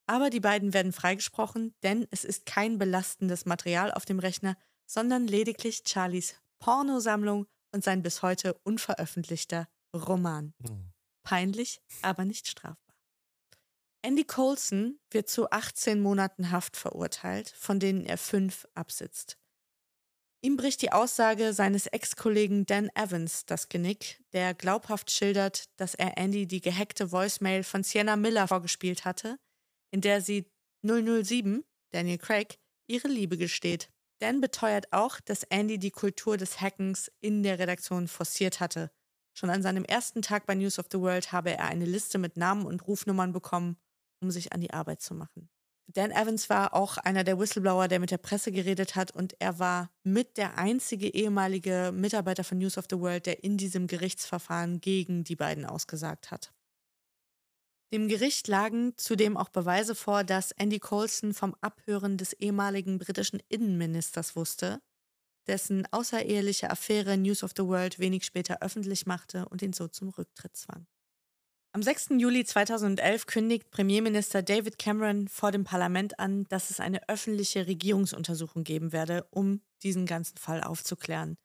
[0.06, 5.26] Aber die beiden werden freigesprochen, denn es ist kein belastendes Material auf dem Rechner, sondern
[5.26, 10.54] lediglich Charlies Pornosammlung und sein bis heute unveröffentlichter Roman.
[10.62, 10.92] Hm.
[11.24, 12.96] Peinlich, aber nicht strafbar.
[14.02, 19.36] Andy Colson wird zu 18 Monaten Haft verurteilt, von denen er fünf absitzt.
[20.42, 26.16] Ihm bricht die Aussage seines Ex-Kollegen Dan Evans das Genick, der glaubhaft schildert, dass er
[26.18, 29.40] Andy die gehackte Voicemail von Sienna Miller vorgespielt hatte,
[29.90, 30.50] in der sie
[30.82, 33.90] 007, Daniel Craig, ihre Liebe gesteht.
[34.20, 38.90] Dan beteuert auch, dass Andy die Kultur des Hackens in der Redaktion forciert hatte.
[39.34, 42.38] Schon an seinem ersten Tag bei News of the World habe er eine Liste mit
[42.38, 43.76] Namen und Rufnummern bekommen,
[44.22, 45.50] um sich an die Arbeit zu machen.
[45.88, 49.58] Dan Evans war auch einer der Whistleblower, der mit der Presse geredet hat und er
[49.58, 54.80] war mit der einzige ehemalige Mitarbeiter von News of the World, der in diesem Gerichtsverfahren
[54.80, 56.52] gegen die beiden ausgesagt hat.
[57.92, 63.40] Dem Gericht lagen zudem auch Beweise vor, dass Andy Coulson vom Abhören des ehemaligen britischen
[63.48, 64.80] Innenministers wusste,
[65.46, 70.08] dessen außereheliche Affäre News of the World wenig später öffentlich machte und ihn so zum
[70.08, 70.86] Rücktritt zwang.
[71.72, 72.08] Am 6.
[72.18, 78.64] Juli 2011 kündigt Premierminister David Cameron vor dem Parlament an, dass es eine öffentliche Regierungsuntersuchung
[78.64, 81.36] geben werde, um diesen ganzen Fall aufzuklären.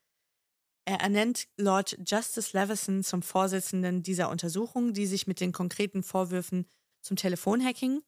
[0.85, 6.67] Er ernennt Lord Justice Leveson zum Vorsitzenden dieser Untersuchung, die sich mit den konkreten Vorwürfen
[7.01, 8.01] zum Telefonhacking,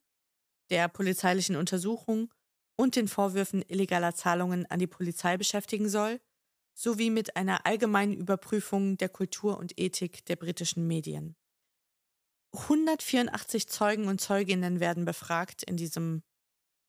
[0.70, 2.34] der polizeilichen Untersuchung
[2.76, 6.20] und den Vorwürfen illegaler Zahlungen an die Polizei beschäftigen soll,
[6.74, 11.36] sowie mit einer allgemeinen Überprüfung der Kultur und Ethik der britischen Medien.
[12.54, 16.24] 184 Zeugen und Zeuginnen werden befragt in diesem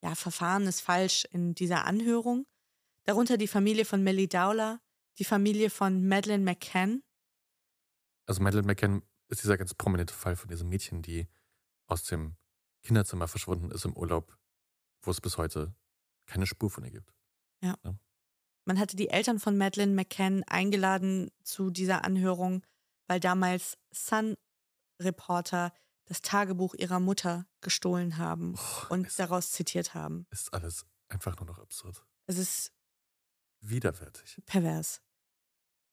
[0.03, 2.47] ja, Verfahren ist falsch in dieser Anhörung,
[3.05, 4.81] darunter die Familie von Millie Dowler,
[5.19, 7.03] die Familie von Madeleine McCann.
[8.27, 11.29] Also Madeleine McCann ist dieser ganz prominente Fall von diesem Mädchen, die
[11.87, 12.37] aus dem
[12.83, 14.37] Kinderzimmer verschwunden ist im Urlaub,
[15.03, 15.75] wo es bis heute
[16.27, 17.13] keine Spur von ihr gibt.
[17.63, 17.77] Ja.
[17.85, 17.95] ja.
[18.67, 22.65] Man hatte die Eltern von Madeleine McCann eingeladen zu dieser Anhörung,
[23.07, 25.73] weil damals Sun-Reporter
[26.07, 30.27] das Tagebuch ihrer Mutter gestohlen haben oh, und daraus zitiert haben.
[30.31, 32.05] Ist alles einfach nur noch absurd.
[32.27, 32.73] Es ist
[33.69, 34.41] widerwärtig.
[34.47, 35.01] Pervers.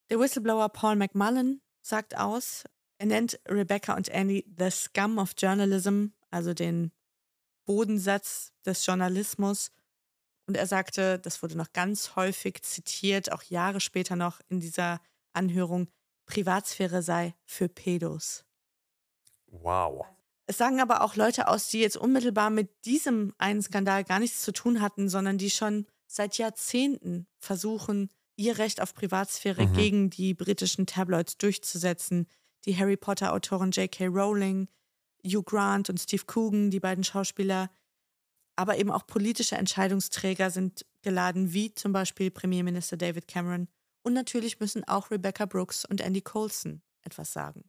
[0.09, 2.63] Der Whistleblower Paul McMullen sagt aus,
[2.97, 6.91] er nennt Rebecca und Andy the scum of journalism, also den
[7.65, 9.71] Bodensatz des Journalismus.
[10.45, 15.01] Und er sagte, das wurde noch ganz häufig zitiert, auch Jahre später noch in dieser
[15.33, 15.87] Anhörung,
[16.25, 18.45] Privatsphäre sei für Pedos.
[19.47, 20.05] Wow.
[20.45, 24.41] Es sagen aber auch Leute aus, die jetzt unmittelbar mit diesem einen Skandal gar nichts
[24.41, 29.73] zu tun hatten, sondern die schon seit Jahrzehnten versuchen, ihr Recht auf Privatsphäre mhm.
[29.73, 32.27] gegen die britischen Tabloids durchzusetzen.
[32.65, 34.07] Die Harry Potter-Autoren J.K.
[34.07, 34.67] Rowling,
[35.25, 37.71] Hugh Grant und Steve Coogan, die beiden Schauspieler,
[38.55, 43.67] aber eben auch politische Entscheidungsträger sind geladen, wie zum Beispiel Premierminister David Cameron.
[44.03, 47.63] Und natürlich müssen auch Rebecca Brooks und Andy Coulson etwas sagen.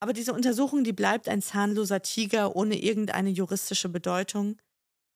[0.00, 4.58] Aber diese Untersuchung, die bleibt ein zahnloser Tiger ohne irgendeine juristische Bedeutung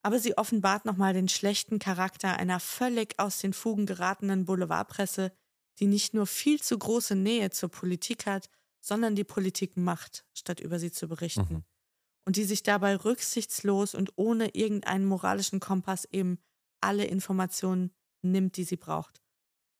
[0.02, 5.32] aber sie offenbart nochmal den schlechten Charakter einer völlig aus den Fugen geratenen Boulevardpresse,
[5.78, 8.48] die nicht nur viel zu große Nähe zur Politik hat,
[8.80, 11.46] sondern die Politik macht, statt über sie zu berichten.
[11.50, 11.64] Mhm.
[12.26, 16.38] Und die sich dabei rücksichtslos und ohne irgendeinen moralischen Kompass eben
[16.80, 17.92] alle Informationen
[18.22, 19.22] nimmt, die sie braucht.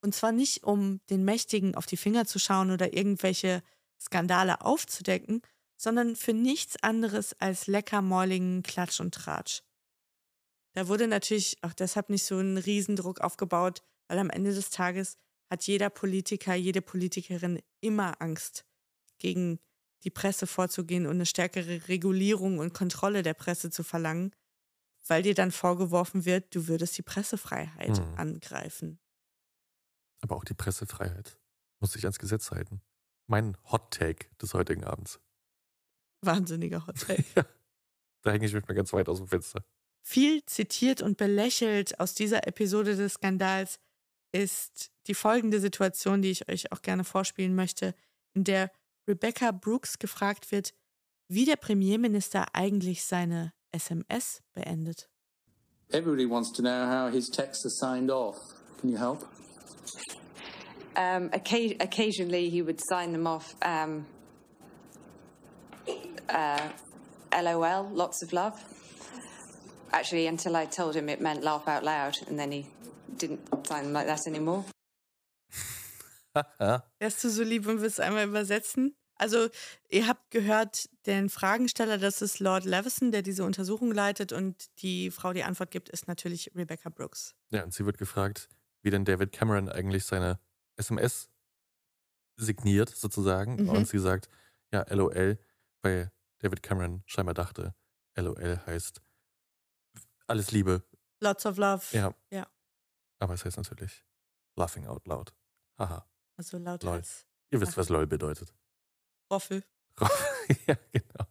[0.03, 3.63] Und zwar nicht, um den Mächtigen auf die Finger zu schauen oder irgendwelche
[4.01, 5.43] Skandale aufzudecken,
[5.77, 9.63] sondern für nichts anderes als leckermäuligen Klatsch und Tratsch.
[10.73, 15.17] Da wurde natürlich auch deshalb nicht so ein Riesendruck aufgebaut, weil am Ende des Tages
[15.51, 18.65] hat jeder Politiker, jede Politikerin immer Angst,
[19.19, 19.59] gegen
[20.05, 24.35] die Presse vorzugehen und eine stärkere Regulierung und Kontrolle der Presse zu verlangen,
[25.07, 28.15] weil dir dann vorgeworfen wird, du würdest die Pressefreiheit hm.
[28.17, 28.99] angreifen.
[30.23, 31.39] Aber auch die Pressefreiheit
[31.81, 32.81] muss sich ans Gesetz halten.
[33.27, 35.21] Mein Hot Take des heutigen Abends.
[36.23, 37.25] Wahnsinniger Hot Take.
[37.35, 37.45] ja,
[38.23, 39.65] da hänge ich mich mal ganz weit aus dem Fenster.
[40.03, 43.79] Viel zitiert und belächelt aus dieser Episode des Skandals
[44.33, 47.95] ist die folgende Situation, die ich euch auch gerne vorspielen möchte,
[48.35, 48.71] in der
[49.09, 50.73] Rebecca Brooks gefragt wird,
[51.29, 55.09] wie der Premierminister eigentlich seine SMS beendet.
[55.93, 58.37] Everybody wants to know how his texts are signed off.
[58.81, 59.27] Can you help?
[60.97, 64.07] Um, occasionally he would sign them off um,
[66.29, 66.69] uh,
[67.33, 68.55] LOL, lots of love.
[69.93, 72.67] Actually until I told him it meant laugh out loud, and then he
[73.17, 74.65] didn't sign like that anymore.
[76.99, 78.95] Wärst du so lieb und willst einmal übersetzen?
[79.17, 79.49] Also,
[79.91, 85.11] ihr habt gehört, den Fragensteller, das ist Lord Levison, der diese Untersuchung leitet, und die
[85.11, 87.35] Frau, die Antwort gibt, ist natürlich Rebecca Brooks.
[87.51, 88.49] Ja, und sie wird gefragt,
[88.83, 90.39] wie denn David Cameron eigentlich seine
[90.77, 91.29] SMS
[92.37, 93.65] signiert, sozusagen.
[93.65, 93.69] Mhm.
[93.69, 94.31] Und sie sagt,
[94.73, 95.39] ja, LOL,
[95.83, 97.75] weil David Cameron scheinbar dachte,
[98.17, 99.03] LOL heißt
[100.31, 100.83] alles Liebe.
[101.23, 101.85] Lots of love.
[101.93, 102.15] Ja.
[102.31, 102.47] Ja.
[103.19, 104.05] Aber es heißt natürlich
[104.57, 105.35] laughing out loud.
[105.79, 106.07] Haha.
[106.37, 106.95] Also laut Lol.
[106.95, 108.55] als Ihr wisst, was LOL bedeutet.
[109.31, 109.65] Roffel.
[110.67, 111.27] ja, genau.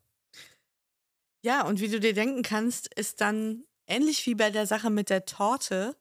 [1.43, 5.09] Ja, und wie du dir denken kannst, ist dann ähnlich wie bei der Sache mit
[5.09, 5.95] der Torte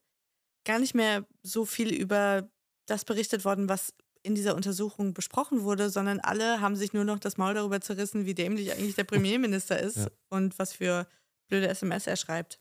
[0.65, 2.51] gar nicht mehr so viel über
[2.87, 7.19] das berichtet worden, was in dieser Untersuchung besprochen wurde, sondern alle haben sich nur noch
[7.21, 9.05] das Maul darüber zerrissen, wie dämlich eigentlich der
[9.45, 10.09] Premierminister ist Ja.
[10.29, 11.07] und was für
[11.49, 12.61] blöde SMS er schreibt.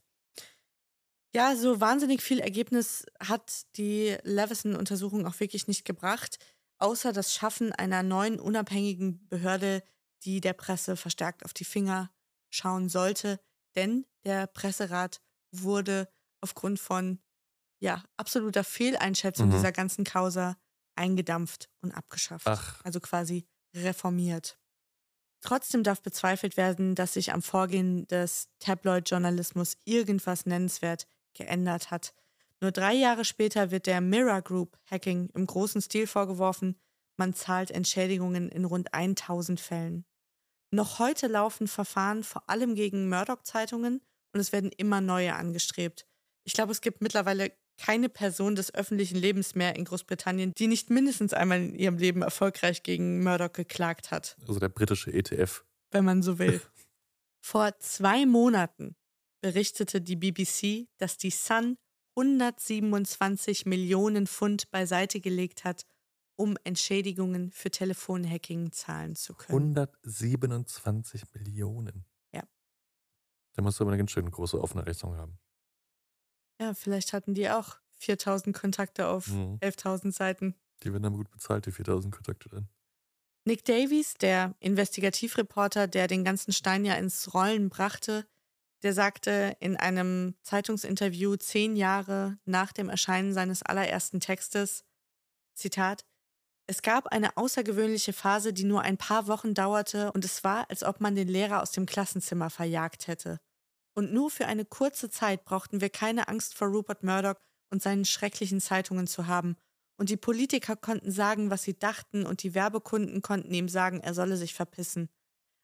[1.36, 6.40] Ja, so wahnsinnig viel Ergebnis hat die Levison-Untersuchung auch wirklich nicht gebracht,
[6.80, 9.84] außer das Schaffen einer neuen unabhängigen Behörde,
[10.24, 12.12] die der Presse verstärkt auf die Finger
[12.50, 13.40] schauen sollte,
[13.76, 15.22] denn der Presserat
[15.52, 16.08] wurde
[16.42, 17.20] aufgrund von
[17.80, 19.52] ja, absoluter Fehleinschätzung Mhm.
[19.52, 20.58] dieser ganzen Causa
[20.96, 22.48] eingedampft und abgeschafft.
[22.48, 22.84] Ach.
[22.84, 24.60] Also quasi reformiert.
[25.42, 31.06] Trotzdem darf bezweifelt werden, dass sich am Vorgehen des Tabloid-Journalismus irgendwas nennenswert
[31.38, 32.14] geändert hat.
[32.60, 36.80] Nur drei Jahre später wird der Mirror Group Hacking im großen Stil vorgeworfen.
[37.18, 40.06] Man zahlt Entschädigungen in rund 1000 Fällen.
[40.72, 44.02] Noch heute laufen Verfahren vor allem gegen Murdoch-Zeitungen
[44.34, 46.06] und es werden immer neue angestrebt.
[46.44, 50.90] Ich glaube, es gibt mittlerweile keine Person des öffentlichen Lebens mehr in Großbritannien, die nicht
[50.90, 55.64] mindestens einmal in ihrem Leben erfolgreich gegen Murdoch geklagt hat, Also der britische ETF.
[55.92, 56.60] wenn man so will.
[57.42, 58.96] Vor zwei Monaten
[59.52, 61.78] berichtete die BBC, dass die Sun
[62.18, 65.86] 127 Millionen Pfund beiseite gelegt hat,
[66.36, 69.78] um Entschädigungen für Telefonhacking zahlen zu können.
[69.78, 72.06] 127 Millionen.
[72.34, 72.44] Ja.
[73.54, 75.40] Da musst du aber eine ganz schön große offene Rechnung haben.
[76.60, 79.60] Ja, vielleicht hatten die auch 4000 Kontakte auf Mhm.
[79.62, 80.56] 11.000 Seiten.
[80.84, 82.68] Die werden aber gut bezahlt, die 4000 Kontakte dann.
[83.46, 88.28] Nick Davies, der Investigativreporter, der den ganzen Stein ja ins Rollen brachte,
[88.84, 94.84] der sagte in einem Zeitungsinterview zehn Jahre nach dem Erscheinen seines allerersten Textes,
[95.56, 96.06] Zitat,
[96.68, 100.84] es gab eine außergewöhnliche Phase, die nur ein paar Wochen dauerte und es war, als
[100.84, 103.40] ob man den Lehrer aus dem Klassenzimmer verjagt hätte.
[103.96, 107.40] Und nur für eine kurze Zeit brauchten wir keine Angst vor Rupert Murdoch
[107.72, 109.56] und seinen schrecklichen Zeitungen zu haben.
[109.98, 114.14] Und die Politiker konnten sagen, was sie dachten, und die Werbekunden konnten ihm sagen, er
[114.14, 115.10] solle sich verpissen.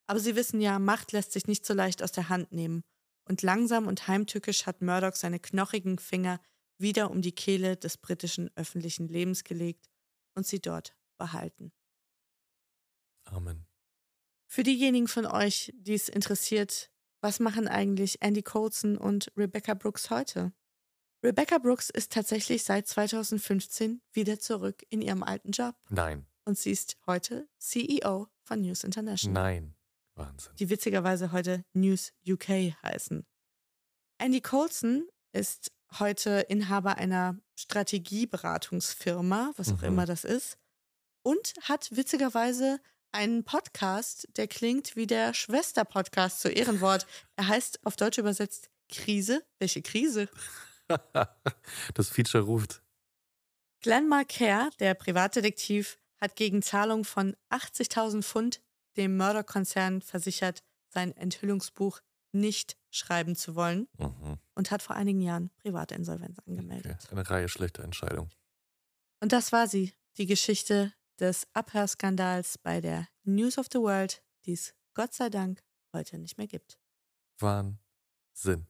[0.07, 2.83] Aber sie wissen ja, Macht lässt sich nicht so leicht aus der Hand nehmen.
[3.25, 6.39] Und langsam und heimtückisch hat Murdoch seine knochigen Finger
[6.77, 9.89] wieder um die Kehle des britischen öffentlichen Lebens gelegt
[10.35, 11.71] und sie dort behalten.
[13.25, 13.65] Amen.
[14.47, 20.09] Für diejenigen von euch, die es interessiert, was machen eigentlich Andy Coulson und Rebecca Brooks
[20.09, 20.53] heute?
[21.23, 26.25] Rebecca Brooks ist tatsächlich seit 2015 wieder zurück in ihrem alten Job Nein.
[26.43, 29.75] und sie ist heute CEO von News International, Nein.
[30.15, 30.53] Wahnsinn.
[30.59, 33.25] die witzigerweise heute News UK heißen.
[34.19, 39.87] Andy Coulson ist heute Inhaber einer Strategieberatungsfirma, was auch Mhm.
[39.87, 40.57] immer das ist,
[41.23, 42.79] und hat witzigerweise
[43.11, 47.05] einen Podcast, der klingt wie der Schwester-Podcast zu Ehrenwort.
[47.35, 49.43] Er heißt auf Deutsch übersetzt Krise.
[49.59, 50.29] Welche Krise?
[51.93, 52.81] das Feature ruft.
[53.81, 58.61] Glenn Marquer, der Privatdetektiv, hat gegen Zahlung von 80.000 Pfund
[58.97, 61.99] dem Mörderkonzern versichert, sein Enthüllungsbuch
[62.31, 64.39] nicht schreiben zu wollen Mhm.
[64.55, 66.97] und hat vor einigen Jahren Privatinsolvenz angemeldet.
[67.03, 67.11] Okay.
[67.11, 68.31] Eine Reihe schlechter Entscheidungen.
[69.19, 74.53] Und das war sie, die Geschichte des Abhörskandals bei der News of the World, die
[74.53, 75.63] es Gott sei Dank
[75.93, 76.77] heute nicht mehr gibt.
[77.39, 78.67] Wahnsinn.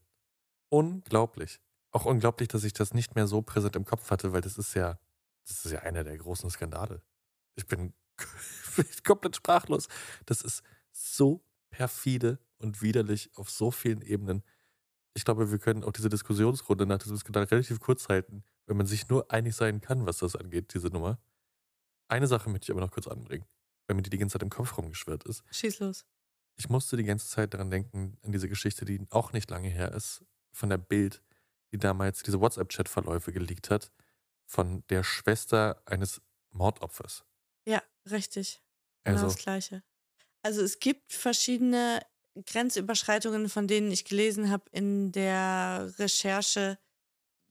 [0.70, 1.60] Unglaublich.
[1.92, 4.74] Auch unglaublich, dass ich das nicht mehr so präsent im Kopf hatte, weil das ist
[4.74, 5.00] ja,
[5.48, 7.02] das ist ja einer der großen Skandale.
[7.56, 7.94] Ich bin
[9.04, 9.88] komplett sprachlos.
[10.26, 14.44] Das ist so perfide und widerlich auf so vielen Ebenen.
[15.14, 18.88] Ich glaube, wir können auch diese Diskussionsrunde nach diesem Skandal relativ kurz halten, wenn man
[18.88, 21.20] sich nur einig sein kann, was das angeht, diese Nummer.
[22.08, 23.46] Eine Sache möchte ich aber noch kurz anbringen,
[23.88, 25.44] weil mir die die ganze Zeit im Kopf rumgeschwirrt ist.
[25.52, 26.06] Schieß los.
[26.56, 29.92] Ich musste die ganze Zeit daran denken, an diese Geschichte, die auch nicht lange her
[29.92, 31.24] ist, von der Bild,
[31.72, 33.92] die damals diese WhatsApp-Chat-Verläufe geleakt hat,
[34.46, 36.22] von der Schwester eines
[36.52, 37.26] Mordopfers.
[38.10, 38.62] Richtig.
[39.04, 39.84] Genau Also- das Gleiche.
[40.42, 42.02] Also es gibt verschiedene
[42.46, 46.78] Grenzüberschreitungen, von denen ich gelesen habe in der Recherche,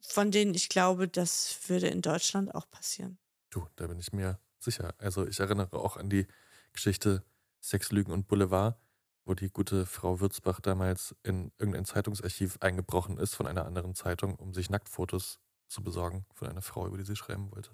[0.01, 3.19] von denen ich glaube, das würde in Deutschland auch passieren.
[3.51, 4.95] Du, da bin ich mir sicher.
[4.99, 6.27] Also ich erinnere auch an die
[6.73, 7.25] Geschichte
[7.61, 8.77] Sex, Lügen und Boulevard,
[9.25, 14.35] wo die gute Frau Würzbach damals in irgendein Zeitungsarchiv eingebrochen ist von einer anderen Zeitung,
[14.35, 15.39] um sich Nacktfotos
[15.69, 17.71] zu besorgen von einer Frau, über die sie schreiben wollte.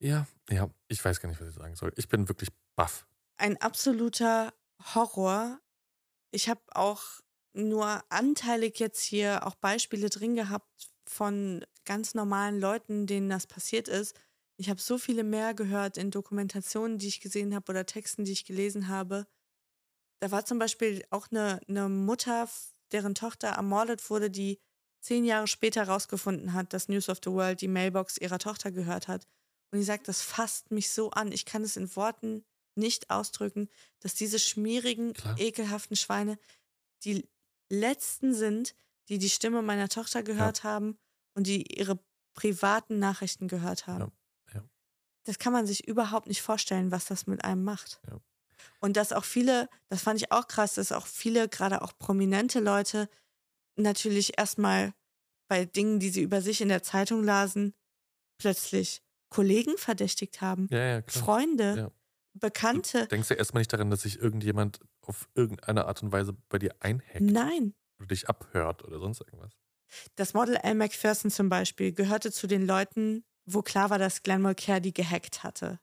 [0.00, 1.92] Ja, ja, ich weiß gar nicht, was ich sagen soll.
[1.96, 3.06] Ich bin wirklich baff.
[3.36, 4.52] Ein absoluter
[4.94, 5.60] Horror.
[6.30, 7.02] Ich habe auch
[7.52, 13.88] nur anteilig jetzt hier auch Beispiele drin gehabt von ganz normalen Leuten, denen das passiert
[13.88, 14.16] ist.
[14.56, 18.32] Ich habe so viele mehr gehört in Dokumentationen, die ich gesehen habe oder Texten, die
[18.32, 19.26] ich gelesen habe.
[20.20, 22.48] Da war zum Beispiel auch eine, eine Mutter,
[22.92, 24.60] deren Tochter ermordet wurde, die
[25.00, 29.08] zehn Jahre später herausgefunden hat, dass News of the World die Mailbox ihrer Tochter gehört
[29.08, 29.26] hat.
[29.74, 31.32] Und die sagt, das fasst mich so an.
[31.32, 32.44] Ich kann es in Worten
[32.76, 33.68] nicht ausdrücken,
[33.98, 35.36] dass diese schmierigen, Klar.
[35.36, 36.38] ekelhaften Schweine
[37.02, 37.28] die
[37.68, 38.76] letzten sind,
[39.08, 40.96] die die Stimme meiner Tochter gehört haben
[41.34, 41.98] und die ihre
[42.34, 44.12] privaten Nachrichten gehört haben.
[44.52, 44.68] Ja, ja.
[45.24, 48.00] Das kann man sich überhaupt nicht vorstellen, was das mit einem macht.
[48.06, 48.20] Ja.
[48.78, 52.60] Und dass auch viele, das fand ich auch krass, dass auch viele, gerade auch prominente
[52.60, 53.08] Leute,
[53.74, 54.94] natürlich erstmal
[55.48, 57.74] bei Dingen, die sie über sich in der Zeitung lasen,
[58.38, 59.03] plötzlich
[59.34, 61.02] Kollegen verdächtigt haben, Ja, ja.
[61.08, 61.90] Freunde, Ja.
[62.36, 63.06] Bekannte.
[63.06, 66.74] Denkst du erstmal nicht daran, dass sich irgendjemand auf irgendeine Art und Weise bei dir
[66.80, 67.74] einhackt Nein.
[67.98, 69.52] oder dich abhört oder sonst irgendwas?
[70.16, 74.42] Das Model Elle McPherson zum Beispiel gehörte zu den Leuten, wo klar war, dass Glenn
[74.42, 75.78] Mulcair die gehackt hatte.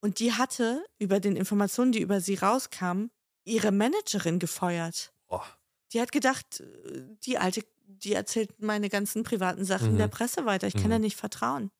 [0.00, 3.10] Und die hatte über den Informationen, die über sie rauskamen,
[3.44, 5.12] ihre Managerin gefeuert.
[5.28, 5.44] Boah.
[5.92, 9.98] Die hat gedacht, äh, die alte, die erzählt meine ganzen privaten Sachen Mhm.
[9.98, 10.68] der Presse weiter.
[10.68, 10.90] Ich kann Mhm.
[10.92, 11.70] ja nicht vertrauen.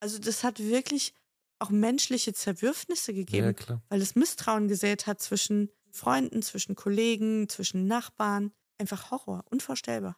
[0.00, 1.14] Also das hat wirklich
[1.58, 7.86] auch menschliche Zerwürfnisse gegeben, Ja, weil es Misstrauen gesät hat zwischen Freunden, zwischen Kollegen, zwischen
[7.86, 8.52] Nachbarn.
[8.78, 10.16] Einfach Horror, unvorstellbar.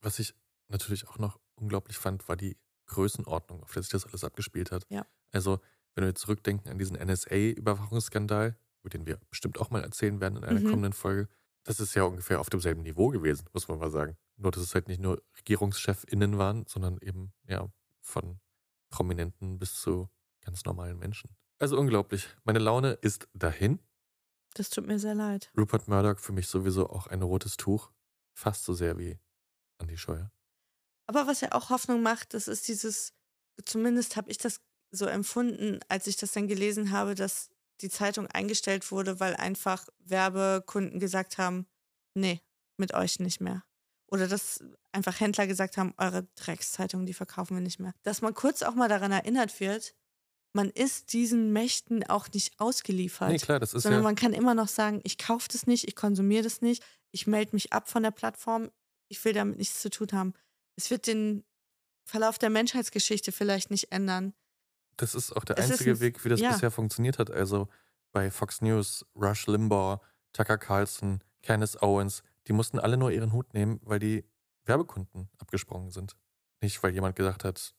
[0.00, 0.34] Was ich
[0.68, 2.56] natürlich auch noch unglaublich fand, war die
[2.86, 4.86] Größenordnung, auf der sich das alles abgespielt hat.
[4.88, 5.06] Ja.
[5.32, 5.60] Also,
[5.94, 10.44] wenn wir zurückdenken an diesen NSA-Überwachungsskandal, über den wir bestimmt auch mal erzählen werden in
[10.44, 10.70] einer Mhm.
[10.70, 11.28] kommenden Folge,
[11.64, 14.16] das ist ja ungefähr auf demselben Niveau gewesen, muss man mal sagen.
[14.36, 17.68] Nur, dass es halt nicht nur RegierungschefInnen waren, sondern eben, ja,
[18.00, 18.38] von
[18.96, 20.08] Prominenten bis zu
[20.40, 21.36] ganz normalen Menschen.
[21.58, 22.28] Also unglaublich.
[22.44, 23.78] Meine Laune ist dahin.
[24.54, 25.52] Das tut mir sehr leid.
[25.54, 27.90] Rupert Murdoch für mich sowieso auch ein rotes Tuch.
[28.32, 29.18] Fast so sehr wie
[29.78, 30.32] Andy Scheuer.
[31.06, 33.12] Aber was ja auch Hoffnung macht, das ist dieses,
[33.66, 37.50] zumindest habe ich das so empfunden, als ich das dann gelesen habe, dass
[37.82, 41.66] die Zeitung eingestellt wurde, weil einfach Werbekunden gesagt haben,
[42.14, 42.40] nee,
[42.78, 43.62] mit euch nicht mehr.
[44.08, 47.92] Oder dass einfach Händler gesagt haben, eure Dreckszeitung, die verkaufen wir nicht mehr.
[48.02, 49.94] Dass man kurz auch mal daran erinnert wird,
[50.52, 53.30] man ist diesen Mächten auch nicht ausgeliefert.
[53.30, 55.86] Nee, klar, das ist sondern ja- man kann immer noch sagen, ich kaufe das nicht,
[55.88, 58.70] ich konsumiere das nicht, ich melde mich ab von der Plattform,
[59.08, 60.32] ich will damit nichts zu tun haben.
[60.76, 61.44] Es wird den
[62.08, 64.32] Verlauf der Menschheitsgeschichte vielleicht nicht ändern.
[64.96, 66.52] Das ist auch der Es einzige ein- Weg, wie das ja.
[66.52, 67.30] bisher funktioniert hat.
[67.30, 67.68] Also
[68.12, 70.00] bei Fox News, Rush Limbaugh,
[70.32, 74.24] Tucker Carlson, Candace Owens, die mussten alle nur ihren Hut nehmen, weil die
[74.64, 76.16] Werbekunden abgesprungen sind.
[76.60, 77.74] Nicht, weil jemand gesagt hat,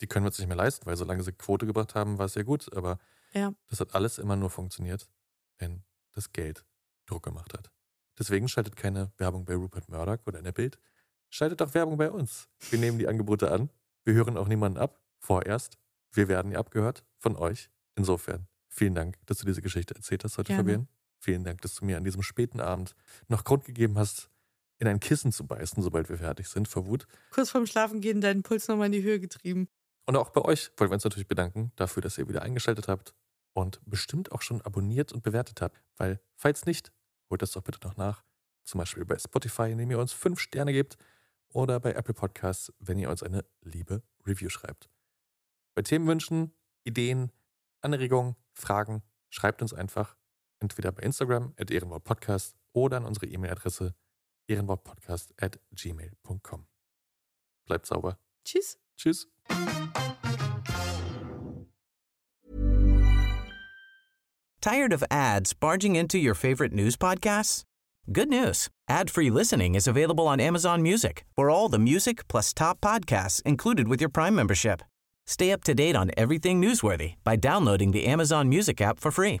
[0.00, 2.34] die können wir uns nicht mehr leisten, weil solange sie Quote gebracht haben, war es
[2.34, 2.72] ja gut.
[2.74, 2.98] Aber
[3.32, 3.54] Ja.
[3.68, 5.08] das hat alles immer nur funktioniert,
[5.58, 6.64] wenn das Geld
[7.06, 7.70] Druck gemacht hat.
[8.18, 10.78] Deswegen schaltet keine Werbung bei Rupert Murdoch oder in der Bild.
[11.30, 12.48] Schaltet doch Werbung bei uns.
[12.70, 13.70] Wir nehmen die Angebote an.
[14.04, 15.00] Wir hören auch niemanden ab.
[15.18, 15.78] Vorerst.
[16.12, 17.70] Wir werden ja abgehört von euch.
[17.94, 20.62] Insofern, vielen Dank, dass du diese Geschichte erzählt hast heute, Gerne.
[20.62, 20.88] Fabian.
[21.26, 22.94] Vielen Dank, dass du mir an diesem späten Abend
[23.26, 24.30] noch Grund gegeben hast,
[24.78, 27.08] in ein Kissen zu beißen, sobald wir fertig sind, vor Wut.
[27.32, 29.66] Kurz vorm Schlafengehen deinen Puls nochmal in die Höhe getrieben.
[30.04, 33.12] Und auch bei euch wollen wir uns natürlich bedanken dafür, dass ihr wieder eingeschaltet habt
[33.54, 35.82] und bestimmt auch schon abonniert und bewertet habt.
[35.96, 36.92] Weil, falls nicht,
[37.28, 38.22] holt das doch bitte noch nach.
[38.62, 40.96] Zum Beispiel bei Spotify, indem ihr uns fünf Sterne gebt
[41.48, 44.88] oder bei Apple Podcasts, wenn ihr uns eine liebe Review schreibt.
[45.74, 46.52] Bei Themenwünschen,
[46.84, 47.32] Ideen,
[47.80, 50.14] Anregungen, Fragen, schreibt uns einfach
[50.60, 53.94] entweder bei Instagram at ehrenwortpodcast oder an unsere E-Mail-Adresse
[54.48, 56.66] ehrenwortpodcast at gmail.com.
[57.66, 58.18] Bleibt sauber.
[58.44, 58.78] Tschüss.
[58.96, 59.26] Tschüss.
[64.60, 67.62] Tired of ads barging into your favorite news podcasts?
[68.12, 68.68] Good news.
[68.88, 73.88] Ad-free listening is available on Amazon Music for all the music plus top podcasts included
[73.88, 74.82] with your Prime membership.
[75.26, 79.40] Stay up to date on everything newsworthy by downloading the Amazon Music app for free